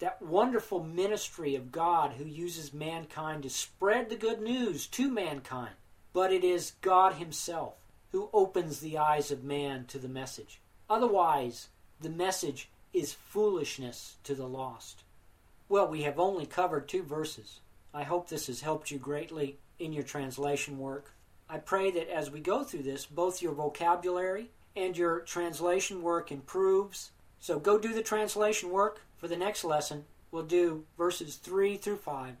That 0.00 0.20
wonderful 0.22 0.82
ministry 0.82 1.54
of 1.54 1.70
God 1.70 2.12
who 2.12 2.24
uses 2.24 2.72
mankind 2.72 3.42
to 3.42 3.50
spread 3.50 4.08
the 4.08 4.16
good 4.16 4.40
news 4.40 4.86
to 4.88 5.10
mankind. 5.10 5.74
But 6.12 6.32
it 6.32 6.42
is 6.42 6.72
God 6.80 7.14
Himself 7.14 7.74
who 8.12 8.28
opens 8.32 8.80
the 8.80 8.98
eyes 8.98 9.30
of 9.30 9.44
man 9.44 9.84
to 9.86 9.98
the 9.98 10.08
message. 10.08 10.60
Otherwise, 10.88 11.68
the 12.00 12.10
message 12.10 12.68
is 12.92 13.12
foolishness 13.12 14.16
to 14.24 14.34
the 14.34 14.48
lost. 14.48 15.04
Well, 15.68 15.86
we 15.86 16.02
have 16.02 16.18
only 16.18 16.46
covered 16.46 16.88
two 16.88 17.02
verses. 17.02 17.60
I 17.94 18.02
hope 18.02 18.28
this 18.28 18.48
has 18.48 18.62
helped 18.62 18.90
you 18.90 18.98
greatly 18.98 19.58
in 19.78 19.92
your 19.92 20.02
translation 20.02 20.78
work. 20.78 21.12
I 21.48 21.58
pray 21.58 21.90
that 21.92 22.08
as 22.08 22.30
we 22.30 22.40
go 22.40 22.64
through 22.64 22.82
this, 22.82 23.06
both 23.06 23.42
your 23.42 23.52
vocabulary 23.52 24.50
and 24.76 24.96
your 24.96 25.20
translation 25.20 26.02
work 26.02 26.30
improves. 26.30 27.10
So 27.38 27.58
go 27.58 27.78
do 27.78 27.92
the 27.92 28.02
translation 28.02 28.70
work. 28.70 29.02
For 29.16 29.28
the 29.28 29.36
next 29.36 29.64
lesson, 29.64 30.04
we'll 30.30 30.44
do 30.44 30.84
verses 30.96 31.36
3 31.36 31.76
through 31.76 31.96
5. 31.96 32.36